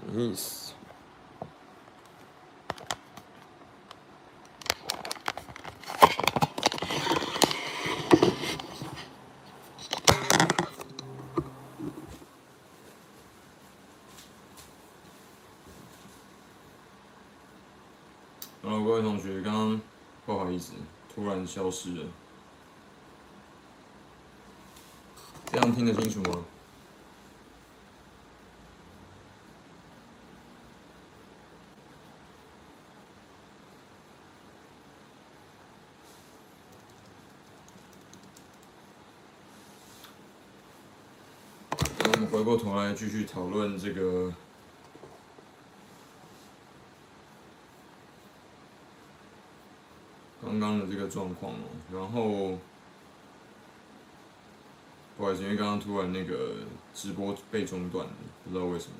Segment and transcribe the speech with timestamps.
[0.00, 0.72] 什么意思
[18.62, 19.80] ？Hello，各位同学，刚刚
[20.26, 20.72] 不好意思，
[21.14, 22.04] 突然消失了。
[25.52, 26.44] 这样听得清楚吗？
[42.30, 44.32] 回过头来继续讨论这个
[50.40, 52.58] 刚刚的这个状况哦，然后。
[55.16, 56.54] 不好意思，因为刚刚突然那个
[56.94, 58.94] 直播被中断了，不知道为什么。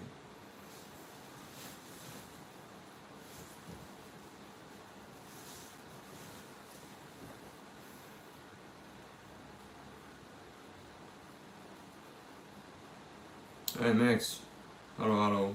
[13.83, 15.55] 哎，Max，Hello，Hello。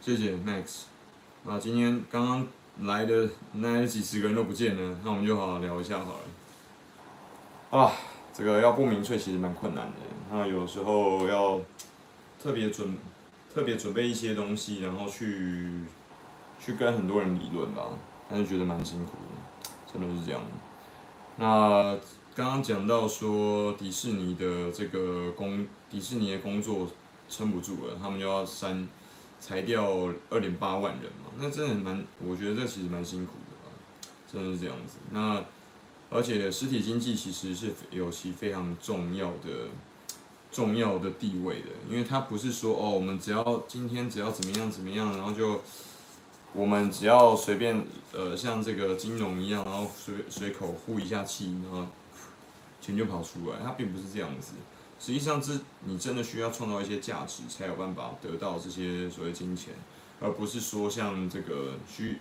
[0.00, 0.84] 谢谢 Max，
[1.44, 2.48] 那今天刚刚
[2.80, 7.78] 来的那几十个人都不见了，那我们就好好聊一下好了。
[7.78, 7.92] 啊，
[8.32, 9.96] 这个要不明确其实蛮困难的，
[10.30, 11.60] 那有时候要
[12.42, 12.96] 特别准
[13.52, 15.68] 特别准备一些东西，然后去
[16.58, 17.86] 去跟很多人理论吧，
[18.28, 20.40] 但是觉得蛮辛苦的，真的是这样。
[21.36, 21.96] 那
[22.34, 26.88] 刚刚讲到说迪士尼的这个工，迪士尼的工作
[27.28, 28.88] 撑不住了，他们就要删。
[29.38, 33.70] 裁掉二点八万人嘛，那真的蛮，我觉得这其实蛮辛苦的吧，
[34.32, 34.96] 真的是这样子。
[35.10, 35.44] 那
[36.08, 39.68] 而且实体经济其实是有其非常重要的
[40.50, 45.60] 重要的地位的，因为它不是说哦，我们只要今天只要怎么样怎么样，然后就
[46.56, 51.86] 我们只要随便呃像这个金融一样，然后随随口呼一下气，然后
[52.80, 54.52] 钱就跑出来，它并不是这样子。
[54.98, 59.74] 实际上，是你真的需要创造一些价值，才有办法得到这些所谓金钱，
[60.18, 62.18] 而不是说像这个虚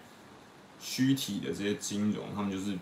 [0.82, 2.78] 虚体的这些金融，他们就是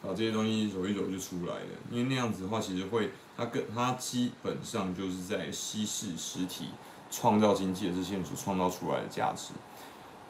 [0.00, 1.66] 把这些东西揉一揉就出来了。
[1.90, 6.68] 因为那样子的话，其实会它跟它基本上就是在稀释实体
[7.10, 9.52] 创造经济的这些所创造出来的价值。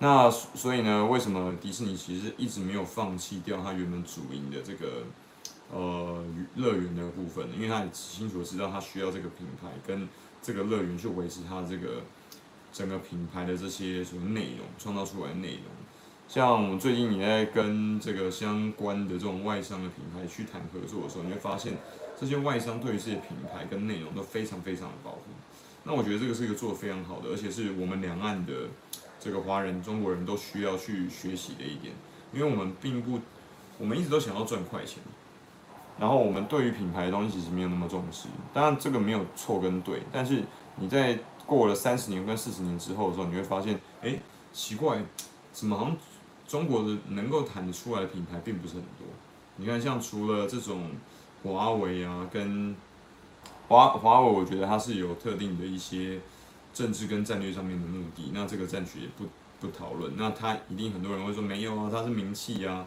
[0.00, 5.04] 那所以呢，为什么迪士尼其实一直没有放弃掉它原本主营的这个？
[5.72, 6.24] 呃，
[6.56, 10.08] 乐园的部分，因为他很清楚知道他需要这个品牌跟
[10.42, 12.02] 这个乐园去维持它这个
[12.72, 15.66] 整个品牌的这些什么内容，创造出来的内容。
[16.26, 21.74] 像我最近你在跟这个相关的这种外商的品牌去谈合作的时候，你会发现
[22.18, 25.20] 这些外商对于这些品牌跟内容都非常非常的保护。
[25.84, 28.52] 那我觉得这个是一个做得非常好的，而且是我们两岸的
[29.20, 31.94] 这个华人、中国人都需要去学习的一点，
[32.32, 33.20] 因为我们并不，
[33.78, 34.98] 我们一直都想要赚快钱。
[35.98, 40.42] 然后我们对于品牌的东西其实没有那么重视，当然这个没有错跟对，但是
[40.76, 44.18] 你在过了三十年跟四十年之后的时候，你会发现，哎，
[44.50, 45.04] 奇怪，
[45.52, 45.96] 怎么好像
[46.48, 49.06] 中国的能够谈得出来的品牌并不是很多？
[49.56, 50.90] 你看，像除了这种
[51.42, 52.74] 华为啊，跟
[53.68, 56.18] 华华为，我觉得它是有特定的一些
[56.72, 59.26] 政治跟战略上面的目的，那这个暂且也不
[59.60, 60.16] 不讨论。
[60.16, 62.86] 那他一定很多人会说没有啊，他是名气啊，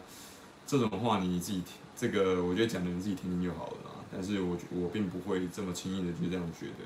[0.66, 1.74] 这种话你自己听。
[1.96, 6.84] 这个我觉得讲的人自己听听就好了啦，但是我我并不会这么轻易的就这样觉得，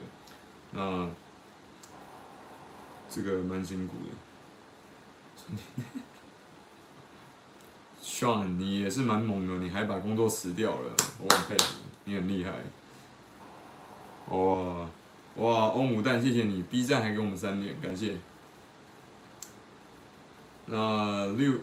[0.72, 1.08] 那
[3.08, 5.56] 这个蛮辛苦的。
[8.02, 12.52] Sean，你也是蛮猛的，你还把工作辞掉了，我很佩服，你很厉害。
[14.36, 14.86] 哇
[15.38, 18.16] 哇，欧姆蛋，谢谢你，B 站还给我们三连，感谢。
[20.66, 21.54] 那六。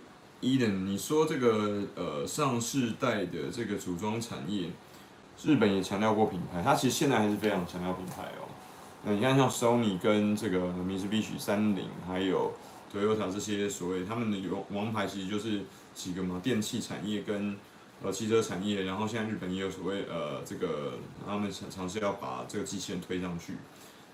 [0.41, 4.69] Eden，你说这个呃上世代的这个组装产业，
[5.43, 8.45] 日本也强调过品牌，它其实现在还是非常强调品牌哦。
[9.05, 12.53] 那你看像 Sony 跟这个 m i t s u b i s h、三菱，还有
[12.93, 14.37] Toyota 这些所谓他们的
[14.69, 15.61] 王王牌，其实就是
[15.95, 17.57] 几个嘛，电器产业跟
[18.03, 20.93] 呃汽车产业，然后现在日本也有所谓呃这个
[21.25, 23.53] 他们尝尝试要把这个机器人推上去，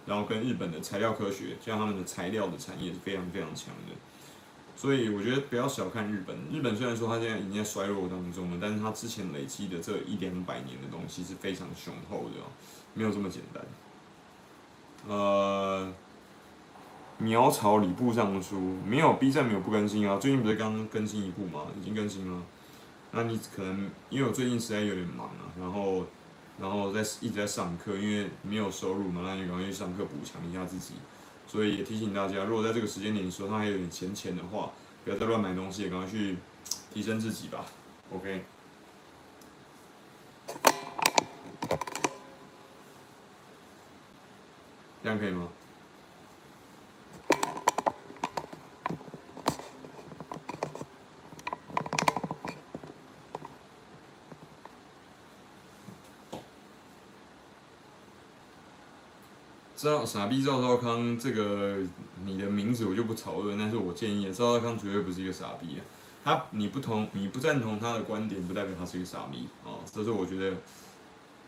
[0.06, 3.96] 然后跟日本的材料科学，像他们的材料的产业是非常非常强的。
[4.76, 6.36] 所以我觉得不要小看日本。
[6.52, 12.50] 日本虽然说它现在已经在衰落当中了，但是它之前累积的这一两百年的东西是非常雄厚的哦，
[12.94, 13.64] 没有这么简单。
[15.08, 15.94] 呃，
[17.20, 21.68] 苗草礼部尚书没有 B 站没有不更新啊，最近不是刚更新一部吗？
[21.80, 22.42] 已经更新了。
[23.12, 26.06] 那你可能因为我最近实在有点忙啊，然后
[26.62, 30.94] 然后在一直在上课，因为没有收入嘛，那你赶快去上课补强一下自己。
[31.48, 34.72] 所以也提醒大家，如果在这个时间点手上还有点闲钱的话，
[35.04, 36.38] 不要再乱买东西，赶快去
[36.94, 37.66] 提升自己吧。
[38.14, 38.46] OK。
[45.04, 45.50] 这样可以吗？
[59.82, 61.78] 知道傻逼赵少康这个
[62.24, 65.82] 你的名字我就不讨论，但是我建议赵少康绝对不是一个傻逼啊。
[66.24, 69.82] 他你不同你不赞同他的观点，不代表他是一个傻逼啊。
[69.92, 70.56] 这是我觉得。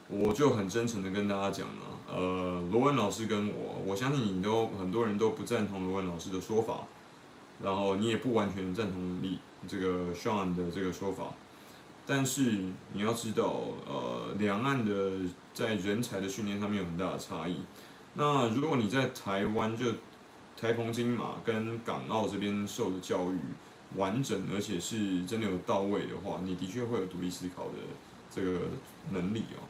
[0.10, 6.82] 我就很真诚的跟大家讲了，呃，罗文老师跟我，我相信你都很多人都不赞同罗文老师的说法，
[7.64, 11.34] 然后你也不完全赞同你这个 Sean 的这个说法，
[12.06, 15.12] 但是你要知道，呃，两岸的
[15.54, 17.56] 在人才的训练上面有很大的差异。
[18.16, 19.86] 那如果你在台湾就
[20.56, 23.40] 台澎金马跟港澳这边受的教育
[23.96, 27.74] 完整，而且是真的有到位的话，你的确会有独立思考的
[28.30, 28.60] 这个
[29.12, 29.66] 能力哦。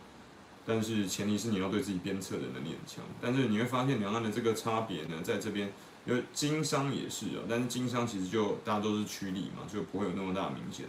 [0.65, 3.03] 但是前提是你要对自己鞭策的能力很强。
[3.21, 5.71] 但是你会发现两岸的这个差别呢，在这边，
[6.05, 10.85] 因为经商也是啊，但是经商其实就大家都是趋利嘛，就不会有那么大明显。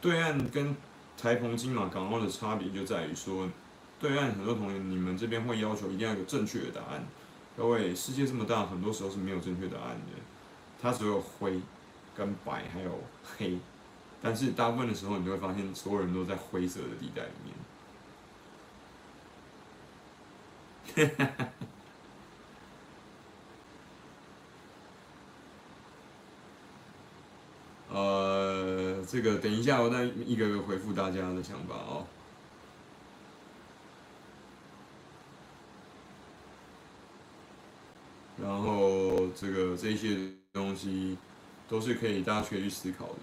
[0.00, 0.76] 对岸跟
[1.16, 3.48] 台澎金马港澳的差别就在于说，
[4.00, 7.04] 对岸很多同学你们这边会要求一定要有正确的答案。
[7.56, 10.12] 各位，世界这么大，很多时候是没有正确答案的，
[10.80, 11.60] 它只有灰
[12.16, 13.58] 跟白还有黑，
[14.22, 17.54] 但是大部分的时候你就会发现，所有人都在灰色的地带里面。
[27.90, 32.06] 呃，这个等一下，我再一个个回复大家的想法哦。
[38.42, 40.16] 然后这个这些
[40.52, 41.18] 东西
[41.68, 43.14] 都是可以大家可以去思考的。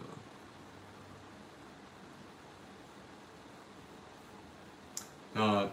[5.34, 5.68] 那。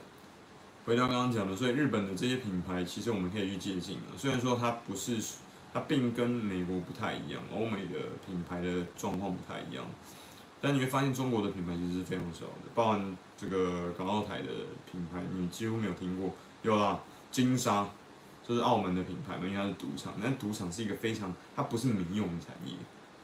[0.84, 4.18] 回到刚刚讲的，所以日本的这些品牌，其实我们可以去借鉴的。
[4.18, 5.16] 虽然说它不是，
[5.72, 9.84] 它并跟美国不太一样，欧美的品牌的状况不太一样，
[10.60, 14.48] 但你会发现中国的品牌其实是非常少的，包含这个港澳台的
[14.90, 16.34] 品牌，你几乎没有听过。
[16.62, 16.98] 有啦，
[17.30, 17.88] 金沙，
[18.46, 22.74] 就是澳门的品牌嘛，因为它是赌场，但赌场是一个非常，它不是民用产业。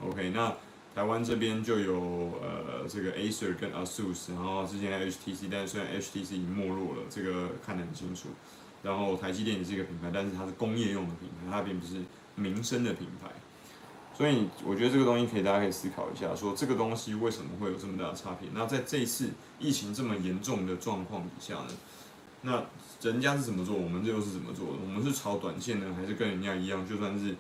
[0.01, 0.55] OK，那。
[0.95, 8.31] 台湾这边就有呃这个 Acer 跟 ASUS，然后之前 HTC，但虽然 HTC 已经没落了，这个看得很清楚。
[8.83, 12.03] 然后台积电也是一个品牌，但是它是工业用的品牌，它并不是
[12.35, 13.29] 民生的品牌。
[14.13, 18.49] 所以我觉得这个东西可以大家可以思考一下，说这个东西为什么会有这么大的差别？
[18.53, 19.31] 那在这一次
[19.61, 21.69] 疫情这么严重的状况底下呢？
[22.43, 22.65] 那
[23.01, 24.73] 人家是怎么做，我们这又是怎么做的？
[24.83, 27.37] 我们是炒短线呢，还是跟人家一样，就算是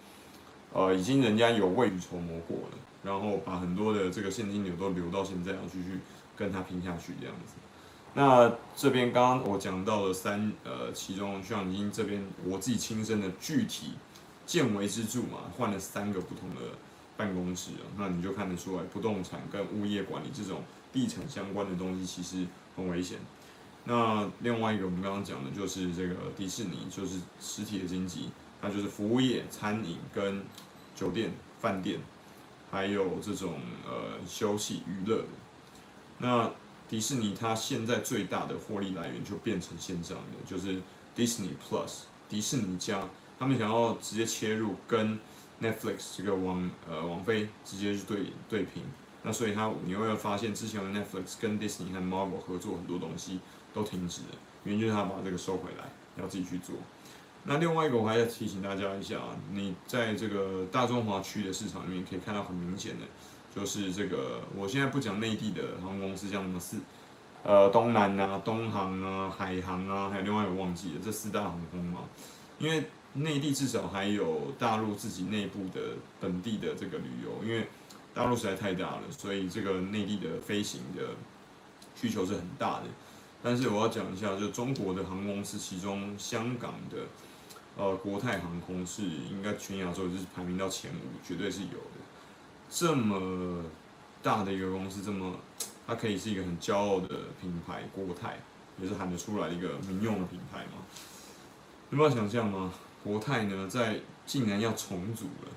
[0.73, 2.79] 呃已经人家有未雨绸缪过了？
[3.03, 6.01] 然后把很多的这个现金流都留到现在，要继续
[6.37, 7.55] 跟他拼下去这样子。
[8.15, 13.93] 那这边刚刚我讲到了三呃，其中像已经这边我自己亲身的具体
[14.47, 16.61] 见微知著嘛，换了三个不同的
[17.17, 23.19] 办公室啊，那你就看得出来，不动产跟物业管理这种地产相关的东西其实很危险。
[23.89, 28.29] 那另外一个我们刚刚讲的就是这个迪士尼，就是实体的经济，
[28.61, 30.45] 那就是服务业、餐饮跟
[30.95, 31.99] 酒店、饭店。
[32.71, 35.29] 还有这种呃休息娱乐的，
[36.19, 36.51] 那
[36.87, 40.83] 迪士尼它现在最大的获利来源就变成线上的，就是
[41.17, 45.19] Disney Plus，迪士尼加，他们想要直接切入跟
[45.63, 48.83] Netflix 这个网呃网飞直接去对对拼，
[49.23, 53.41] 那所以它你会发现之前的 Netflix 跟 Disney 和 Marvel 合作很多东西
[53.79, 55.85] 都停止了，原因就是他把这个收回来，
[56.21, 56.75] 要自己去做。
[57.45, 63.07] 那另外一个，我还要提醒大家一下啊，你在这个大中华区的市场里面可以看到很明显的，
[63.55, 66.79] 就是这个，我现在不讲内地的航空公司，像什么四，
[67.45, 72.01] 呃，东南啊、东航啊、海航啊，还有另外一个忘记了这四大航空嘛，
[72.59, 75.81] 因为内地至少还有大陆自己内部的
[76.21, 77.69] 本地的这个旅游，因为
[78.13, 81.03] 大陆实在太大了，所以这个内地的飞行的
[81.95, 82.85] 需求是很大的。
[83.43, 86.99] 但是我要讲一下，就中国的航空公司，其中香港的。
[87.77, 92.01] 呃，国泰航空是应该全亚洲就是排名到前五，绝对是有的。
[92.69, 93.63] 这么
[94.21, 95.37] 大的一个公司，这么
[95.87, 97.09] 它可以是一个很骄傲的
[97.41, 98.41] 品牌，国泰
[98.83, 100.83] 也是喊得出来的一个民用的品牌嘛。
[101.91, 102.73] 有没有想象吗？
[103.05, 105.53] 国泰呢，在竟然要重组了，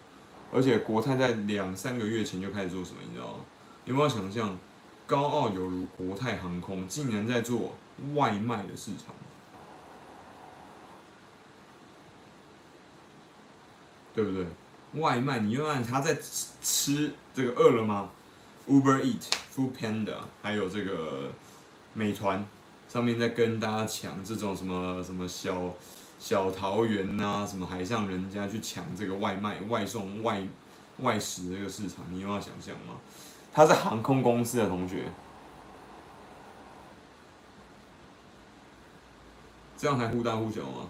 [0.54, 3.40] 而且国泰在两三个月前就开始做什么，你知道吗？
[3.86, 4.56] 有没有想象，
[5.12, 7.76] 高傲犹如国泰航空，竟然在做
[8.14, 9.14] 外卖的市场，
[14.16, 14.46] 对不对？
[14.94, 16.18] 外卖，你又看他在
[16.62, 18.10] 吃这个饿了吗
[18.70, 21.30] ？Uber Eat、Food Panda，还有这个
[21.94, 22.46] 美团，
[22.88, 25.74] 上面在跟大家抢这种什么什么小
[26.22, 30.42] 小桃园呐、啊，什么海上人家去抢这个外卖、外送、外
[31.00, 32.96] 外食这个市场，你又要想象吗？
[33.54, 35.12] 他是航空公司的同学，
[39.78, 40.90] 这样还忽大忽小吗？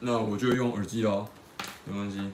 [0.00, 1.28] 那我就用耳机喽，
[1.84, 2.32] 没关系。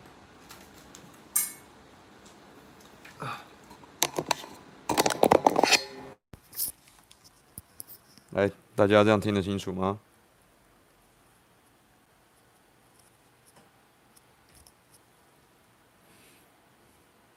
[8.31, 9.99] 来，大家这样听得清楚吗？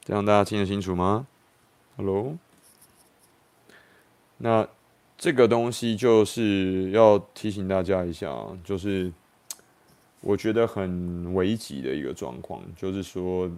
[0.03, 1.27] 这样大家听得清楚吗
[1.98, 2.38] ？Hello？
[4.38, 4.67] 那
[5.17, 9.12] 这个东西就是要提醒大家一下，就是。
[10.24, 13.50] 我觉得很危急的一个状况，就是说，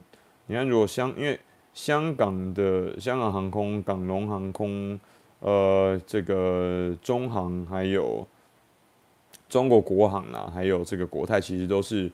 [0.45, 1.37] 你看，如果香，因为
[1.73, 4.97] 香港的香港航空、港龙航空，
[5.41, 8.25] 呃，这个中航还有
[9.49, 12.09] 中国国航啦，还有这个国泰，其实都是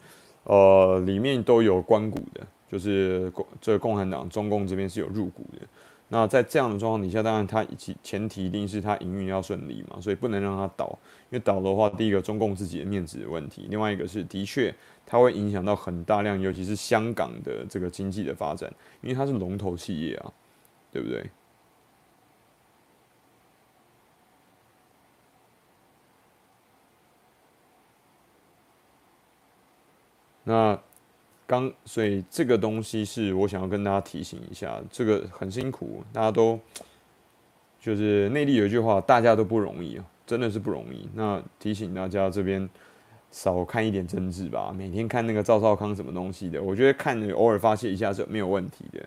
[0.46, 5.68] 呃里面都有关股的，就是共这个共产党中共这边是有入股的。
[6.12, 10.98] 那在这样的状况底下，当然它前前提一定是它营运要顺利嘛，所以不能让它倒，
[11.30, 14.74] 因为倒的话，第一个中共自己的面子的问题，另外一个是的确
[15.06, 20.34] 它会影响到很大量，尤其是香港的这个经济的发展，因为它是龙头企业啊，
[20.92, 21.30] 对不对？
[30.44, 30.80] 那。
[31.50, 36.60] 刚，所以这个东西是我想要跟大家提醒一下，这个很辛苦，大家都
[37.82, 41.10] 就是内地有一句话，大家都不容易，真的是不容易。
[41.16, 42.70] 那提醒大家这边
[43.32, 49.04] 少看一点政治吧，每天看那个赵少康什么东西的，我觉得看偶尔发泄一下是没有问题的。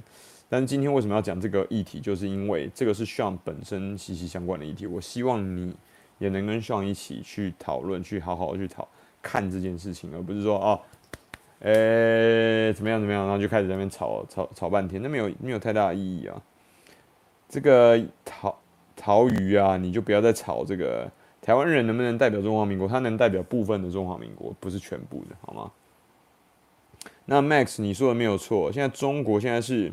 [0.49, 5.73] 但是今天为什么要讲这个议题，就是因为这个是 s h a n 本身息息相关的议题，我希望你
[6.19, 8.89] 也能跟 s h a n 一起去讨论，去好好去讨
[9.23, 10.77] 看这件事情，而不是说啊。
[11.65, 13.01] 诶、怎么样？
[13.01, 13.23] 怎么样？
[13.23, 16.43] 然后就开始在那边吵吵吵半天，那没有没有太大的意义啊。
[17.49, 18.59] 这个桃
[18.97, 21.09] 桃鱼啊，你就不要再吵这个
[21.41, 22.89] 台湾人能不能代表中华民国？
[22.89, 25.71] 他能代表部分的中华民国，不是全部的，好吗？
[27.27, 28.73] 那 Max，你说的没有错。
[28.73, 29.93] 现在中国现在是，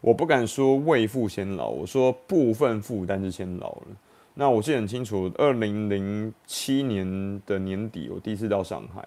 [0.00, 3.86] 我不敢说未富先老，我说部分负担是先老了。
[4.34, 9.06] 那我记得很清楚，二零零七年的年底，我第一次到上海。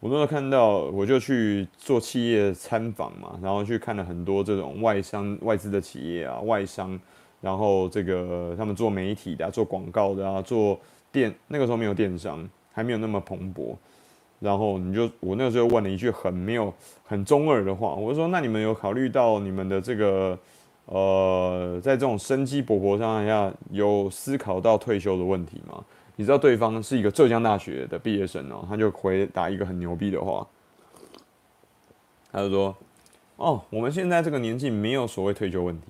[0.00, 6.98] 我那时候看到，我就去做企业参访嘛，然后去看了很多这种外商、外资的企业啊，外商，
[7.42, 10.80] 然后这个他们做媒体的、做广告的啊，做
[11.12, 13.76] 电，那个时候没有电商，还没有那么蓬勃。
[14.38, 16.72] 然后你就，我那个时候问了一句很没有、
[17.04, 20.38] 很中二的话，我就说：“那你们有考虑到你们的这个，
[20.86, 25.84] 呃，在这种生机勃勃状态下，有思考到退休的问题吗？”
[26.20, 30.46] 你知道对方是一个浙江大学的毕业生哦，他就回答一个很牛逼的话，
[32.30, 32.76] 他就说
[33.36, 35.86] ：“哦，我们现在这个年纪没有所谓退休问题。”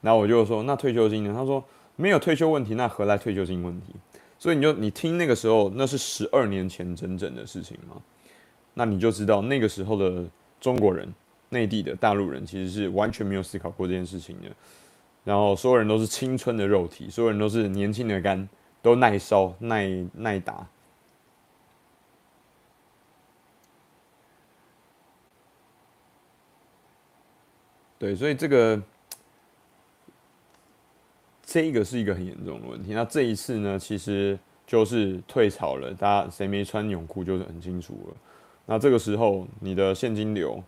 [0.00, 1.62] 然后我就说：“那退休金呢？”他说
[1.94, 3.94] ：“没有退休问题，那何来退休金问题？”
[4.40, 8.00] 所以你就你听那个时候，那是十二年前整整的事情嘛，
[8.72, 10.24] 那你就知道那个时候的
[10.58, 11.06] 中国人、
[11.50, 14.48] 内地的大陆人其实是完全没有思考过这件事情的。
[15.22, 18.48] 然后所有人都是青春的肉体，所有人都是年轻的肝。
[18.88, 20.66] 都耐烧、耐耐打，
[27.98, 28.82] 对，所以这个
[31.42, 32.94] 这个是一个很严重的问题。
[32.94, 38.16] 那这一次呢，其实就是退潮了，大家谁没穿泳裤就是很清楚了。
[38.64, 40.64] 那这个时候，你的现金流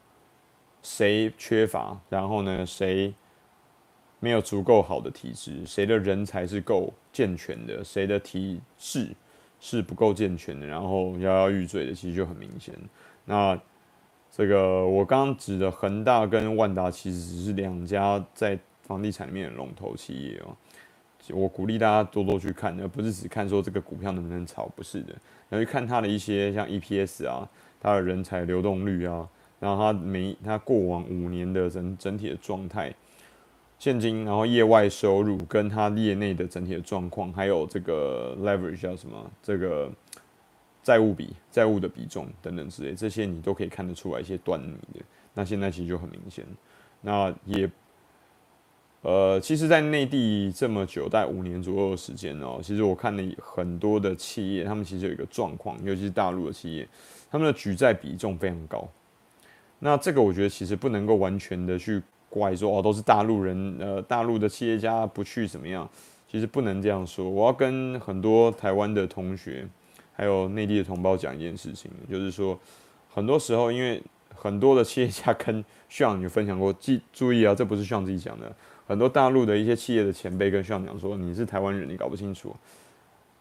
[0.83, 3.15] 谁缺乏，然后呢，谁？
[4.21, 9.09] 没有足够好的体质，谁的人才是够健全的，谁的体质
[9.59, 12.75] 是不够健全的，然后摇摇欲坠的，其实就很明显。
[13.25, 13.59] 那
[14.31, 20.55] 这个我刚刚指的恒大跟万达，其实只是两家在房地产里面的龙头企业哦。
[21.33, 25.15] 我鼓励大家多多去看，而不是只看说这个股票能不能炒，不是的，
[25.49, 27.49] 要去看它的一些像 EPS 啊，
[27.81, 32.95] 它的人才流动率啊，然后它每它过往五年的整整体的状态。
[33.81, 39.31] 现金，然后业外收入跟他业内的整体的状况，还有这个 leverage 叫什么？
[39.43, 39.91] 这个
[40.83, 45.01] 债务比、债务的比重等等之类，这些你都可以看得出来一些端倪的。
[45.33, 46.45] 那现在其实就很明显，
[47.01, 47.69] 那也。
[49.03, 56.87] 呃，其实，在内地这么久，大概五年左右的时间哦，其实我看了很多的企业，他们其实有一个状况，尤其是大陆的企业，
[57.31, 58.87] 他们的举债比重非常高。
[59.79, 65.87] 那这个我觉得其实不能够完全的去怪说哦，都是大陆人，呃，大陆的企业家不去怎么样？
[66.27, 67.29] 其实不能这样说。
[67.29, 69.67] 我要跟很多台湾的同学，
[70.13, 72.59] 还有内地的同胞讲一件事情，就是说，
[73.13, 74.01] 很多时候因为
[74.33, 78.51] 很多的企业家跟学长有分享过，记注意啊，这不是学长自己讲的。
[78.87, 82.55] 很多大陆的一些企业的前辈跟学长讲说：“你是台湾人，你搞不清楚，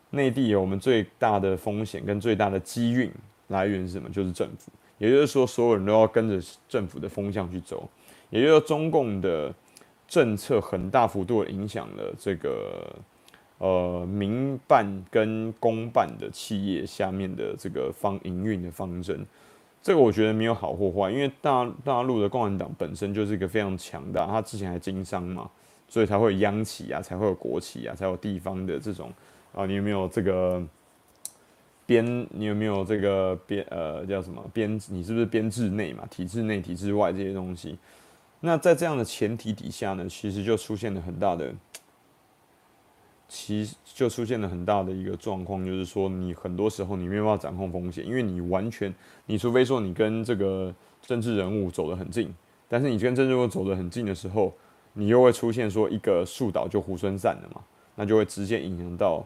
[0.09, 3.11] 内地有我们最大的风险跟最大的机运
[3.47, 4.09] 来源是什么？
[4.09, 4.71] 就是政府。
[4.99, 7.89] 也就是说，所有人都要跟着政府的风向去走。
[8.29, 9.51] 也就是说，中共的
[10.07, 12.95] 政策很大幅度影响了这个
[13.57, 19.25] 呃民办跟公办的企业下面的这个方营运的方针。”
[19.81, 25.49] 这个我觉得没有好或坏，因为大大陆的共产党本身就是一个非常强大，他之前还经商嘛，
[25.87, 29.09] 所以才会有央企啊，才会有国企啊，才有地方的这种
[29.53, 30.61] 啊，你有没有这个
[31.89, 32.27] 编？
[32.29, 33.65] 你有没有这个编？
[33.71, 34.79] 呃，叫什么编？
[34.89, 36.05] 你是不是编制内嘛？
[36.07, 37.79] 体制内、体制外这些东西？
[38.41, 41.51] 那在这样的前提底下呢，其实就出现了很大的。
[43.27, 48.93] 其实就出现了很大的一个状况，就是说你很多时候你没有办法掌控风险，因为你完全，
[49.25, 52.31] 你除非说你跟这个政治人物走得很近，
[52.67, 54.53] 但是你跟政治人物走得很近的时候，
[54.93, 57.61] 你又会出现说一个树倒就猢狲散了嘛，
[57.95, 59.23] 那就会直接影响到，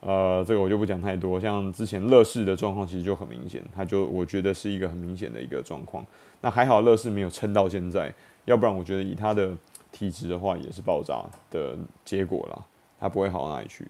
[0.00, 1.38] 呃，这个我就不讲太多。
[1.38, 6.04] 像之前乐视的状况其实就很明显，它就我觉得是一个很明显的一个状况。
[6.40, 8.12] 那还好乐视没有撑到现在，
[8.46, 9.54] 要不然我觉得以它的
[9.92, 12.64] 体质的话，也是爆炸的结果啦。
[12.98, 13.86] 它不会好到哪里去。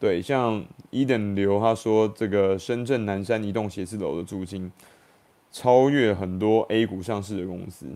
[0.00, 4.70] 对，像伊等流他说，这个深圳南山一栋写字楼的租金
[5.50, 7.86] 超越很多 A 股上市的公司。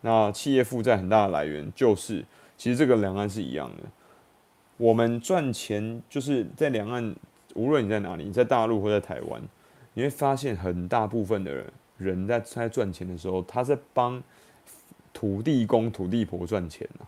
[0.00, 2.24] 那企业负债很大的来源就是，
[2.58, 3.84] 其实这个两岸是一样的。
[4.76, 7.16] 我们赚钱就是在两岸，
[7.54, 9.40] 无论你在哪里，你在大陆或在台湾，
[9.94, 14.22] 你会发现很大部分的人人在在赚钱的时候，他在帮。
[15.10, 17.06] 土地公、土地婆赚钱呢、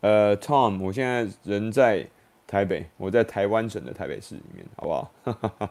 [0.00, 2.04] 呃，Tom，我现在人在
[2.48, 5.70] 台北，我在台湾省的台北市里面，好不好？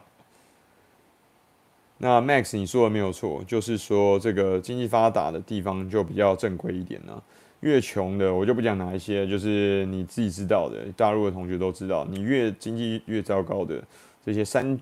[1.98, 7.22] 那 Max，你说的没有错，就是说这个经济发达的地方就比较正规一点呢、
[7.60, 13.82] 越穷的，我就不讲哪一些，就是你自己知道的，大陆的同学都知道，你越经济越糟糕的
[14.24, 14.78] 这些山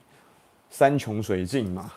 [0.71, 1.91] 山穷水尽嘛，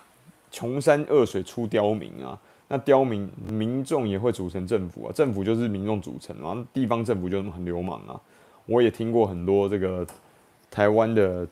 [0.51, 2.39] 穷山恶水出刁民啊。
[2.71, 8.21] 那刁民民众也会组成政府啊，政府就是民众组成嘛，地方政府就很流氓啊。
[8.67, 10.05] 我也听过很多这个
[10.69, 11.47] 台湾的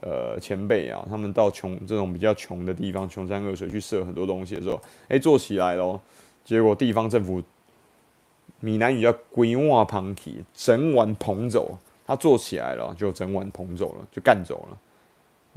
[0.00, 6.00] 呃前辈啊，他们到穷这种比较穷的地方，穷山恶水去设很多东西的时候，哎、做起来咯，
[6.42, 7.42] 结果地方政府
[8.62, 14.78] 闽南语叫“规碗捧起”，整碗捧走，他做起来了，就整碗捧走了，就干走了，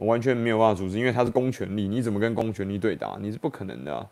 [0.05, 3.17] 完全没有办法组织，因为他是公权力，你怎么跟公权力对打？
[3.21, 4.09] 你是不可能的啊。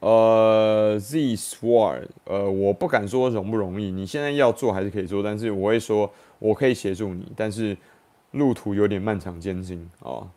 [0.00, 7.76] 呃，Z Sword，呃，我不敢说容不容易，你现在要做还是可以做，但是我会说我可以协助你，但是
[8.32, 10.28] 路途有点漫长艰辛啊。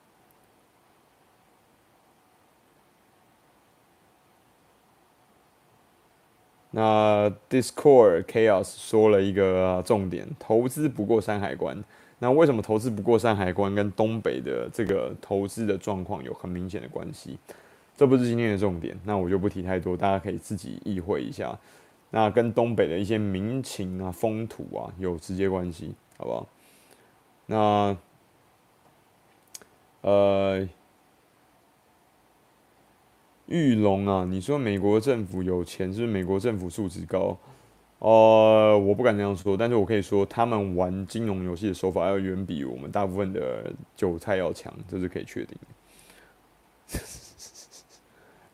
[6.79, 11.83] 那 Discord Chaos 说了一个重点，投资不过山海关。
[12.19, 17.35] 那为什么投资不过山海关跟东北的这个投资的状况有很明显的关系？
[17.95, 21.57] 这不是今天的重点，那我就不提太多，大家可以自己意会一下。
[22.11, 26.47] 那跟东北的一些民情啊、风土啊有直接关系，好不好？
[27.47, 27.97] 那
[30.01, 30.69] 呃，
[33.47, 37.37] 玉龙啊，你说美国政府有钱，是不是美国政府素质高？
[37.99, 45.57] 呃，我不敢这样说，但是我可以说，他们玩金融游戏的手法要远比我们大部分的韭菜要强，这是可以确定
[46.91, 46.99] 的。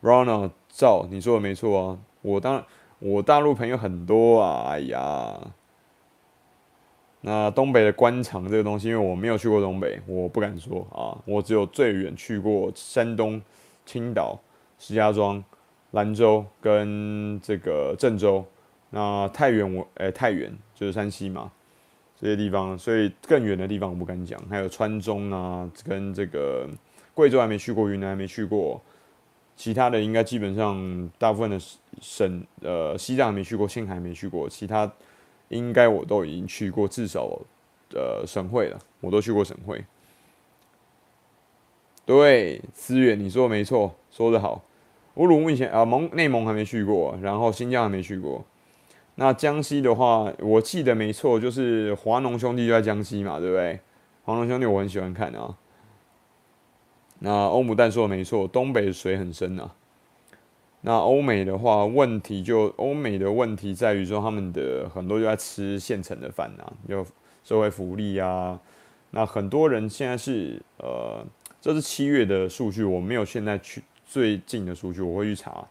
[0.00, 2.64] Ronald 赵，你说的没错啊，我当然
[3.00, 5.38] 我大陆朋友很多啊，哎呀，
[7.20, 13.42] 那东北的官场这个东西，因为我没有去过东北，我不敢说啊，我只有最远去过山东
[13.84, 14.40] 青岛、
[14.78, 15.42] 石家庄、
[15.92, 18.44] 兰州跟这个郑州，
[18.90, 21.50] 那太原我哎、欸、太原就是山西嘛，
[22.20, 26.68] 这些地方，所以更远的地方我不敢讲，还有川中啊，跟这个
[27.14, 28.80] 贵州还没去过，云南还没去过。
[29.56, 31.56] 其他的应该基本上大部分的
[32.00, 34.90] 省，呃，西藏没去过，青海没去过，其他
[35.48, 37.40] 应该我都已经去过，至少
[37.94, 39.84] 呃省会了，我都去过省会。
[42.06, 44.62] 对，思远，你说的没错，说得好。
[45.14, 48.44] 乌鲁木齐啊，蒙内蒙还没去过，然后新疆还没去过。
[49.14, 53.78] 那江西的话，我记得没错，就是华农兄弟就在江西嘛，对不对？
[54.24, 55.56] 华农兄弟我很喜欢看啊。
[57.20, 59.70] 那欧姆蛋说的没错，东北水很深啊。
[60.80, 67.06] 那欧美的话，问题就欧美的问题在于说，他们的很多就在吃现成的饭啊，就
[67.44, 68.60] 社会福利啊。
[69.12, 71.24] 那很多人现在是呃，
[71.64, 75.66] 这是七月的数据，我没有现在去最近的数据，我会去查。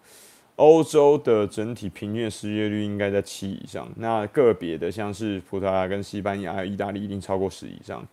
[0.55, 8.03] 欧洲的整体平均失业率应该在七以上，那个别的像是葡萄牙跟西班牙意大利一定超过十以上，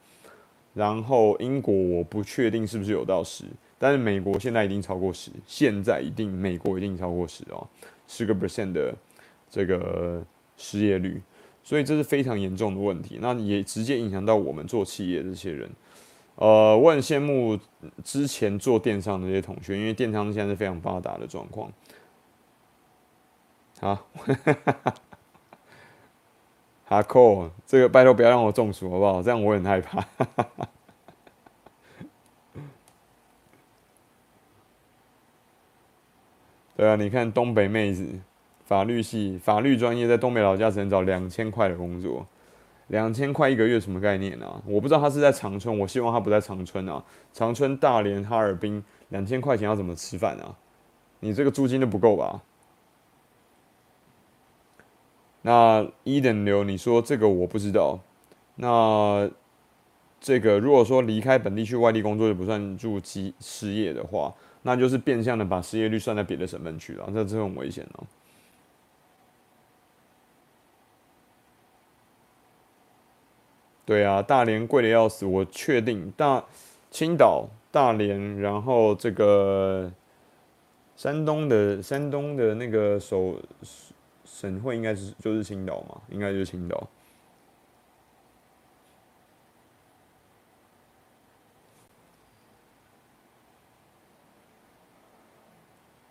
[0.74, 3.44] 然后英国我不确定是不是有到十，
[3.78, 7.66] 但是美国现在一定超过十，现在一定美国一定超过十哦，
[8.06, 8.94] 十个 percent 的
[9.50, 10.22] 这个
[10.58, 11.18] 失业率，
[11.64, 15.66] 所以这是非常严重的问题，那也直接影响到我们做企业这些人，
[16.36, 17.58] 呃，我很羡慕
[18.02, 21.70] 之前做电商的那些同学，因为电商现在是非常发达的状况。
[23.80, 24.06] 好，
[26.84, 29.22] 哈扣，这个拜托不要让我中暑好不好？
[29.22, 30.04] 这样我很害怕。
[36.76, 38.08] 对啊，你看东北妹子，
[38.64, 42.26] 法律系，法律专业，在东北老家只能找两千块的工作，
[42.90, 44.60] 两千块一个月什么概念啊？
[44.66, 47.02] 我不知道他是在长春，我希望他不在长春啊。
[47.32, 50.54] 长春、大连、哈尔滨，两千块钱要怎么吃饭啊？
[51.20, 52.42] 你这个租金都不够吧？
[55.42, 57.98] 那一等流，你说这个我不知道。
[58.56, 59.30] 那
[60.20, 68.04] 这个如果说离开本地去外地工作就不算入籍失业的话，那就是变相的把失业率算在别的省份去了，这这很危险哦。
[73.90, 76.44] 对啊，大连贵的要死，我确定大
[76.92, 79.90] 青岛、大连，然后这个
[80.94, 83.34] 山东的山东的那个首。
[84.24, 86.88] 省会应该是就是青岛嘛，应该就是青岛。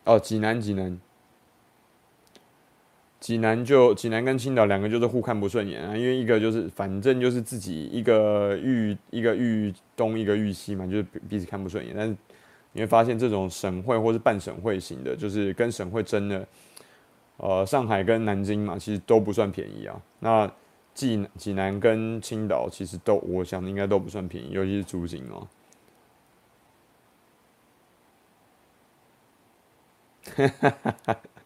[0.03, 0.99] 哦，济南，济南，
[3.29, 11.93] 济南就济南跟青岛两个就是互看不顺眼啊，因为一个就是反正就是自己一个豫一个豫东一个豫西嘛，就是彼此看不顺眼。
[11.95, 12.17] 但是
[12.71, 16.47] 你会发现这种省会或是半省会型的，就是跟省会争的。
[17.37, 20.01] 呃，上海跟南京嘛，其实都不算便宜啊。
[20.21, 20.51] 那
[20.95, 25.47] 济济南跟青岛其实都，我想应该都不算便宜，尤其是租金哦。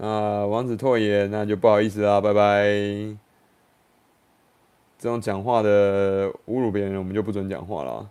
[0.00, 2.64] 啊，王子拓爷，那就不好意思啦，拜拜。
[4.98, 8.10] 这种讲话的侮辱别人，我们就不准讲话了。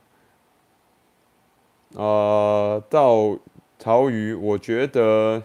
[1.93, 3.37] 呃，到
[3.77, 5.41] 陶鱼，我觉得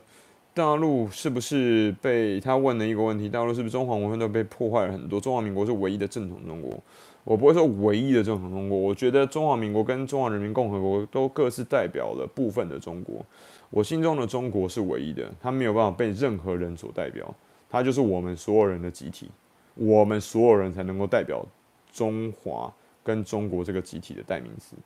[0.54, 3.28] 大陆是不是被他问了一个问题？
[3.28, 5.20] 大陆是不是中华文化都被破坏了很多？
[5.20, 6.78] 中华民国是唯一的正统中国，
[7.24, 8.78] 我不会说唯一的正统中国。
[8.78, 13.24] 我觉得中华民国跟中华人民共和国都各自代表了部分的中国。
[13.70, 17.32] 我心中的中国是唯一的，它没有办法被任何人所代表，
[17.68, 19.30] 它就是我们所有人的集体。
[19.74, 21.46] 我们所有人才能够代表
[21.92, 22.70] 中华
[23.02, 24.76] 跟中国这个集体的代名词。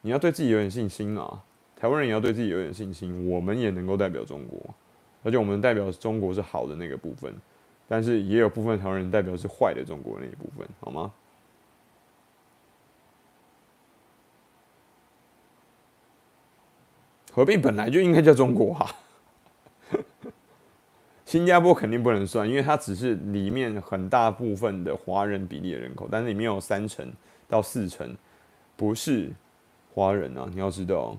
[0.00, 1.42] 你要对自己有点信心啊！
[1.76, 3.28] 台湾人也要对自己有点信心。
[3.28, 4.58] 我们也能够代表中国，
[5.24, 7.34] 而且我们代表中国是好的那个部分，
[7.88, 11.12] 但是也有部分台湾人代表是坏的中国那一部分，好吗？
[17.32, 18.90] 合并本来就应该叫中国啊。
[21.24, 27.06] 新加坡肯定不能算，因为它只是里面很大部分的华人比例的人口，但是里面有三成
[27.46, 28.16] 到四成
[28.76, 29.30] 不是
[29.92, 31.16] 华人啊，你要知道。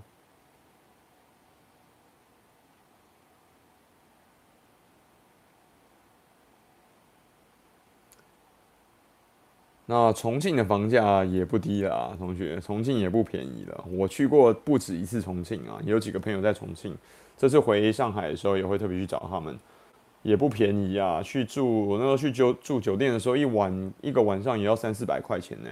[9.92, 13.86] 那重庆的房价也不低啊，同学，重庆也不便宜了。
[13.92, 16.96] 我去过不止一次重庆啊，有几个朋友在重庆，
[17.36, 19.58] 这次回上海的时候也会特别去找他们。
[20.22, 21.24] 也不便宜啊！
[21.24, 25.70] 去住我那时候去酒住酒店的时候，一晚一个晚上也要三四百块钱呢。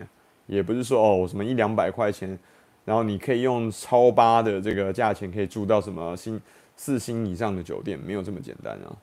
[0.47, 2.39] 也不是说哦什么一两百块钱，
[2.85, 6.41] 然后你可以用超八的这个价钱可以住到什么星
[6.75, 8.95] 四星以上的酒店，没有这么简单啊。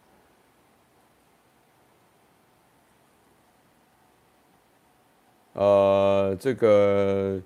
[5.55, 7.41] 呃，这个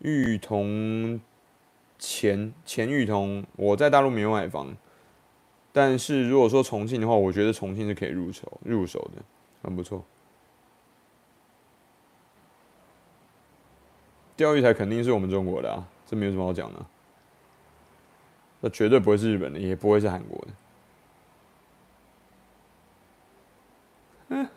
[0.00, 1.20] 玉桐
[1.98, 4.76] 前前玉桐，我在大陆没有买房，
[5.72, 9.22] 但是如果说重庆的话，我觉得重庆是可以入手入手的，
[9.62, 10.04] 很不错。
[14.34, 16.86] 钓鱼台肯定是我们中国的啊，这没有什么好讲的。
[18.62, 20.46] 那绝对不会是日本的，也不会是韩国
[24.30, 24.48] 的。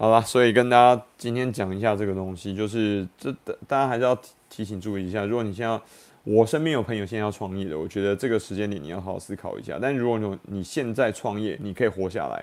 [0.00, 3.30] 好吧，所以跟大家今天讲一下这个东西，就是这
[3.68, 5.26] 大家还是要提提醒注意一下。
[5.26, 5.78] 如果你现在
[6.24, 9.78] 我身边有朋友现在要创业的，我觉得这个时间点你要好好思考一下。
[9.78, 12.42] 但如果你你现在创业，你可以活下来，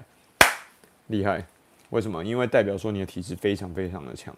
[1.08, 1.48] 厉害！
[1.90, 2.24] 为什么？
[2.24, 4.36] 因为代表说你的体质非常非常的强。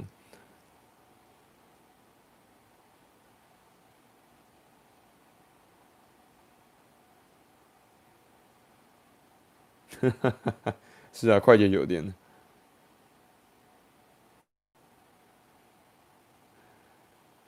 [10.00, 10.74] 哈哈哈
[11.12, 12.14] 是啊，快捷酒店。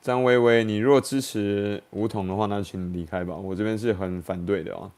[0.02, 3.36] 张薇薇，你若支持武统的话，那请你离开吧。
[3.36, 4.90] 我这边是很反对的啊。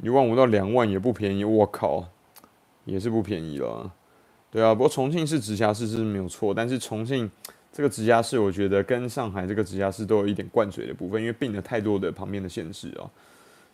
[0.00, 2.08] 一万五到两万也不便宜，我靠，
[2.86, 3.92] 也是不便宜了。
[4.50, 7.30] 对啊，不过重庆市直辖市是没有错，但是重庆
[7.70, 13.04] 这个直辖市，我觉得跟上海这个直辖市都有一点灌水的部分，因为并了太多的旁边的县市啊。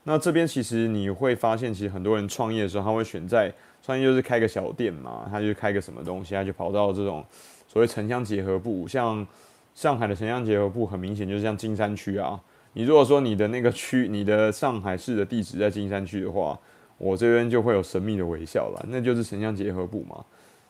[0.05, 7.25] 那这边其实你会发现，其实很多人创业的时候，他会选在创业就是开个小店嘛，他就开个什么东西，他就跑到这种
[7.69, 9.27] 所谓城乡结合部，像
[9.75, 12.41] 上海的城乡结合部，很明显就是像金山区啊。
[12.73, 16.59] 你如果说你的那个区，你的上海市的地址在金山区的话，
[16.99, 20.25] 我这边就会有神秘的微笑了，那就是城乡结合部嘛。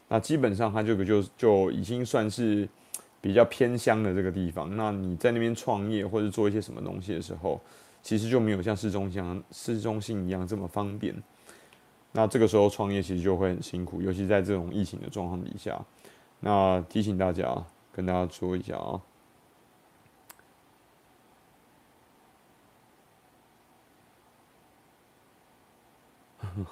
[0.08, 2.68] 那基本上它这个就就已经算是
[3.20, 4.74] 比较偏乡的这个地方。
[4.76, 7.60] 那你在那边创业或者做一些什么东西的时候，
[8.02, 11.14] 其实就没有像市中心、市中心一样这么方便。
[12.12, 15.80] 那这个时候创业其实就会很辛苦，尤其在这种疫情的状况底下。
[16.40, 19.00] 那提醒大家，跟大家说一下啊。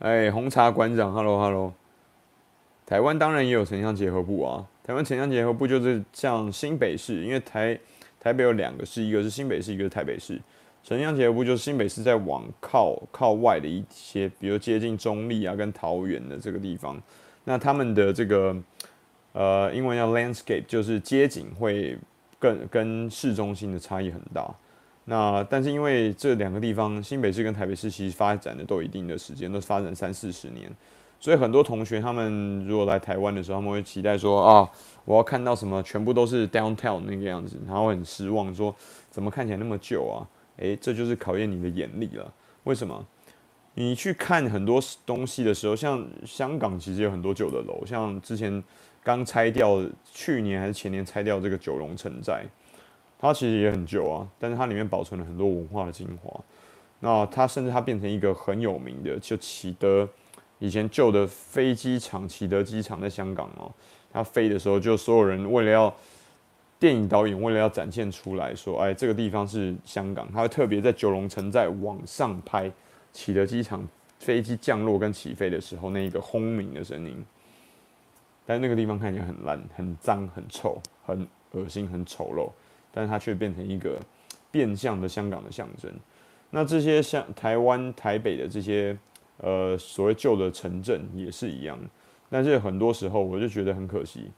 [0.00, 1.72] 哎，红茶馆长，Hello Hello。
[2.84, 4.66] 台湾当然也有城乡结合部啊。
[4.82, 7.78] 台湾城乡结合部就是像新北市，因为台。
[8.22, 10.40] 台北有两个市，一个是新北市，一个是台北市。
[10.84, 17.02] 城乡结合部就是新北市在往靠靠外的一些，比如接近中坜啊跟桃园的这个地方，
[17.42, 18.56] 那他们的这个
[19.32, 21.98] 呃英文叫 landscape，就是街景会
[22.38, 24.48] 更跟市中心的差异很大。
[25.04, 30.70] 那但是因为这两个地方，新北市跟台北市其实发展的都一定的时间，都发展三四十年。
[31.22, 34.68] 所以很多同学他们如果来台湾的时候，他们会期待说啊，
[35.04, 38.74] 我要看到什么全部都是 downtown 那个样子，然后很失望，说
[39.08, 40.26] 怎么看起来那么旧啊？
[40.56, 42.34] 诶，这就是考验你的眼力了。
[42.64, 43.06] 为什么？
[43.74, 48.60] 你去看很多东西的时候，像香港其实有很多旧的楼，像之前
[49.04, 49.80] 刚拆掉，
[50.12, 52.44] 去年还是前年拆掉这个九龙城寨，
[53.16, 56.40] 它其实也很旧啊，但是它里面保存了很多文化的精华。
[56.98, 60.08] 那它甚至它变成一个很有名的，就启德。
[60.62, 63.68] 以前旧的飞机场启德机场在香港哦，
[64.12, 65.92] 它飞的时候，就所有人为了要
[66.78, 72.70] 电影导演为了要展现出来说，哎，这个地方是香港，他特别在九龙城寨往上拍
[73.12, 73.84] 启德机场
[74.20, 77.24] 飞机降落跟起飞的时候那一个轰鸣的声音。
[78.46, 82.48] 但那个地方看起来很烂、很脏、很臭、很恶心、很丑陋，
[82.92, 83.98] 但是它却变成一个
[84.52, 85.90] 变相的香港的象征。
[86.50, 88.96] 那这些像台湾台北的这些。
[89.38, 91.78] 呃，所谓旧的城镇也是一样，
[92.30, 94.30] 但是很多时候我就觉得很可惜。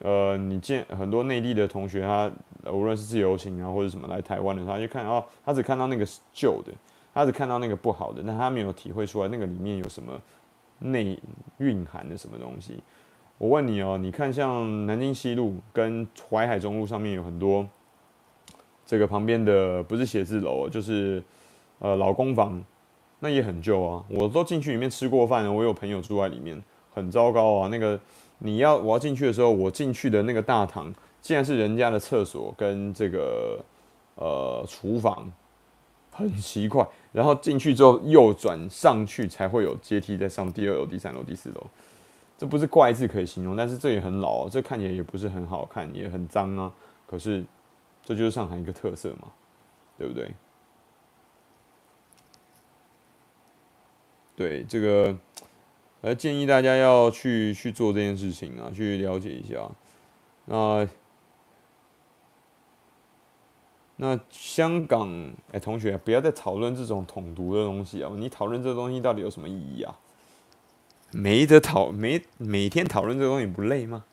[0.00, 2.30] 呃，你见很多内地的同学，他
[2.70, 6.72] 无论是自由行啊或者什么来台湾的时候，他就看哦，他只看到那个旧的，
[7.12, 10.20] 他只看到那个不好的，但他没有体会出来那个里面有什么
[10.78, 11.18] 内
[11.56, 12.80] 蕴含的什么东西。
[13.38, 17.66] 我问你哦，你看像南京西路跟淮海中路上面有很多
[18.84, 21.22] 这个旁边的不是写字楼，就是
[21.78, 22.62] 呃老公房。
[23.20, 25.52] 那也很旧啊，我都进去里面吃过饭了。
[25.52, 26.62] 我有朋友住在里面，
[26.94, 27.68] 很糟糕啊。
[27.68, 27.98] 那个
[28.38, 33.58] 你要我要进去的时候，我进去的那个大堂竟然是人家的厕所跟这个
[34.14, 35.30] 呃厨房，
[36.12, 36.86] 很奇怪。
[37.10, 41.66] 然后进去之后右转上去才会有阶梯再上第二楼、第三楼、第四楼，
[42.36, 46.72] 这不是怪字可以形容，但是这也很老啊，这看起来也不是很好看，也很脏啊。
[47.06, 47.42] 可是
[48.04, 49.28] 这就是上海一个特色嘛，
[49.96, 50.30] 对不对？
[54.38, 55.18] 对这个，
[56.00, 59.68] 呃，建议大家要去去做这件事情啊，去了解一下。
[60.44, 60.88] 那
[63.96, 68.12] 那香港，哎、同学不要再讨论这种统独的东西啊！
[68.14, 69.98] 你讨论这东西到底有什么意义啊？
[71.10, 74.04] 没得讨，没每天讨论这东西不累吗？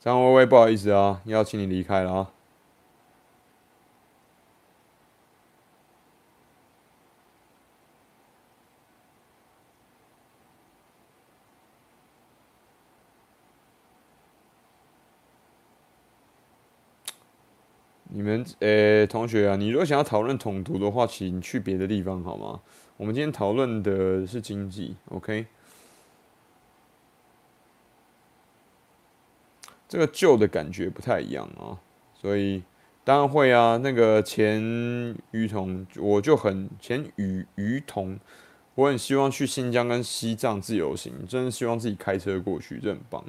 [0.00, 2.32] 张薇薇，不好意思啊，要请你离开了啊。
[18.10, 22.60] 你们诶、同学啊，你如果想要讨论统独的话，请去别的地方好吗？
[22.96, 25.46] 我们今天讨论的是经济，OK？
[29.88, 31.78] 这个旧的感觉不太一样啊，
[32.12, 32.62] 所以
[33.04, 33.76] 当然会啊。
[33.78, 34.60] 那个前
[35.30, 38.18] 鱼童，我就很前于于同，
[38.74, 43.24] 我很希望去新疆跟西藏自由行，真的希望自己开车过去，这很棒。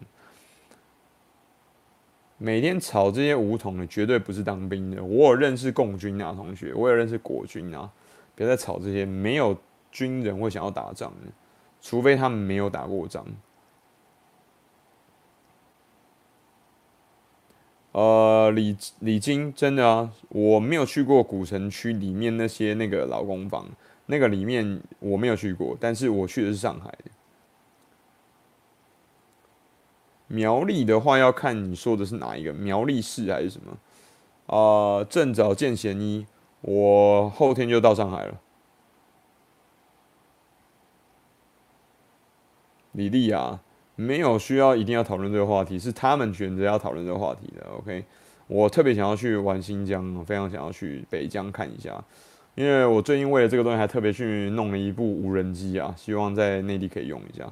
[2.42, 5.04] 每天吵这些梧桐的，绝对不是当兵的。
[5.04, 7.92] 我有认识共军啊，同学，我有认识国军啊。
[8.34, 9.58] 别再吵这些，没有
[9.92, 11.28] 军人会想要打仗的，
[11.82, 13.26] 除非他们没有打过仗。
[17.92, 23.68] 呃，李李金真的啊，我没有去过古城区里面那些那个老公房，
[24.06, 27.12] 那个里面我没有去过，但是我去的是上海的。
[30.30, 33.78] 苗栗的话要看你说的是哪一个，苗栗市还是什么？
[34.56, 36.26] 啊、正早见贤一，
[36.62, 38.40] 我后天就到上海了。
[42.94, 43.62] 李丽啊，
[43.96, 47.66] 没有需要一定要讨论这个话题，是他们选择要讨论这个话题的。
[47.78, 48.04] OK，
[48.48, 52.04] 我特别想要去玩新疆，非常想要去北疆看一下，
[52.56, 57.52] 因为我最近为了这个东西还特别去弄了一部无人机啊，希望在内地可以用一下。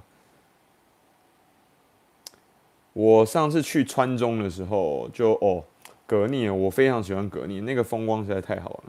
[2.97, 5.63] 我上次去川中的时候就，哦，
[6.07, 8.83] 格聂，我非常喜欢格聂，那个风光实在太好了。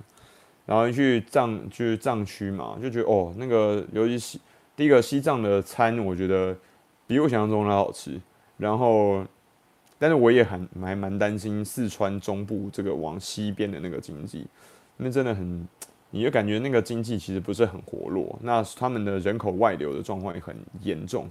[0.65, 4.41] 然后去藏，就是藏区嘛，就觉得哦，那个尤其西
[4.75, 6.57] 第一个西藏的餐，我觉得
[7.07, 8.19] 比我想象中的好吃。
[8.57, 9.23] 然后，
[9.99, 14.47] 但是我也很还蛮担心四川中部这个往西边的那个经济，
[14.97, 15.69] 那真的很，
[16.13, 21.29] 你就感觉那个经济其实不是很活络，那他们的人口外流的状况也很严重。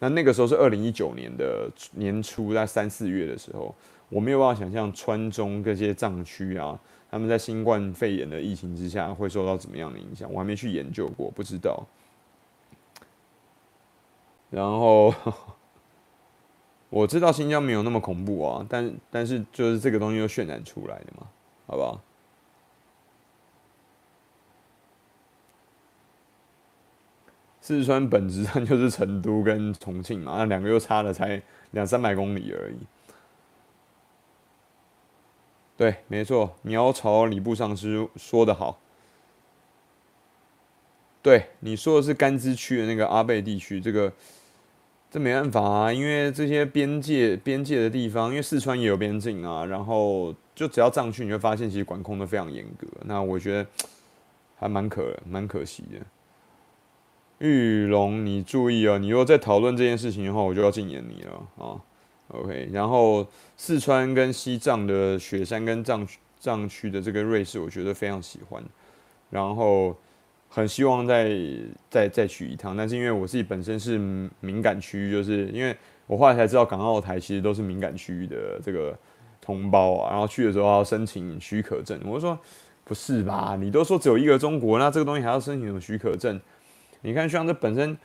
[0.00, 3.72] 那那个时候是二零一九年的年初，在三四月的时候，
[4.08, 6.76] 我没有办法想象川中这些藏区啊，
[7.10, 11.86] 他们在新冠肺炎的疫情之下会受到怎么样的影响，我还没去研究过，不知道。
[14.50, 15.14] 然后
[16.90, 21.26] 我知道新疆没有那么恐怖啊，但但是就是这个东西又渲染出来的嘛，
[21.66, 22.00] 好不好？
[27.70, 32.74] 四川本质上就是成都跟重庆嘛，那两个又差了才两三百公里而已。
[35.76, 38.80] 对，没错，苗朝礼部尚书说得好。
[41.22, 44.12] 对，你说的是甘孜区的那个阿贝地区，这个
[45.08, 52.88] 这没办法啊，因为这些边界边界的地方，因为四川也有边境啊，然后就只要藏区，你会发现其实管控的非常严格。
[53.04, 53.70] 那我觉得
[54.56, 56.04] 还蛮可蛮可惜的。
[57.40, 58.98] 玉龙，你注意哦！
[58.98, 61.80] 你如果在讨论这件事情的话，我就要禁言你了啊。
[62.28, 63.26] OK，然后
[63.56, 66.06] 四川跟西藏的雪山跟藏
[66.38, 68.62] 藏区的这个瑞士，我觉得非常喜欢，
[69.30, 69.96] 然后
[70.50, 71.34] 很希望再
[71.88, 72.76] 再再去一趟。
[72.76, 73.98] 但是因为我自己本身是
[74.40, 75.74] 敏感区域，就是因为
[76.06, 78.94] 我后来才知道港澳台其实都是敏感区域的这个
[79.40, 81.98] 同胞啊，然后去的时候要申请许可证。
[82.04, 82.38] 我就说
[82.84, 83.56] 不是吧？
[83.58, 86.38] 你都说只有一个中国，那这个东西还要申请什么许可证？
[87.02, 87.96] 你看，像这本身，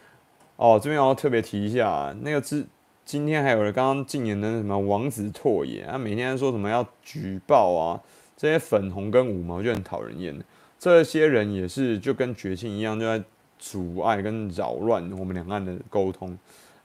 [0.55, 2.65] 哦，这边我要特别提一下，那个之
[3.03, 8.01] 今天还有人刚刚禁言的什么王子拓也，他每天说什么要举报啊，
[8.37, 10.35] 这些粉红跟五毛就很讨人厌。
[10.79, 13.23] 这些人也是就跟绝情一样，就在
[13.59, 16.37] 阻碍跟扰乱我们两岸的沟通。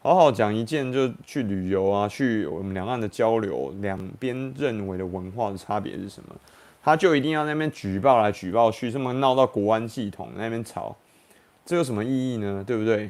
[0.02, 6.34] 好好讲一件，就去旅游啊，去我们两岸的交流，两边认为的文化的差别是什么？
[6.82, 10.96] 他就一定要那边举报来举报去，这么闹到国安系统那边吵。
[11.70, 12.64] 这有什么意义呢？
[12.66, 13.08] 对不对？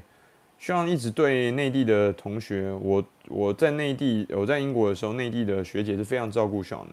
[0.59, 6.91] 希望一直对内地的同学，我我在内地，我在英国的时候，内地的学姐是非常照顾小的。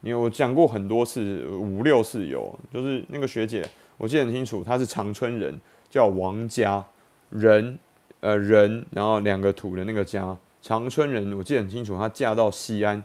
[0.00, 3.62] 因为我讲过很多次，五六次有，就是那个学姐，
[3.98, 5.60] 我记得很清楚，她是长春人，
[5.90, 6.82] 叫王家
[7.28, 7.78] 人，
[8.20, 13.04] 呃人，然后两个土的那个家，长春人，我记得很清楚，她嫁到西安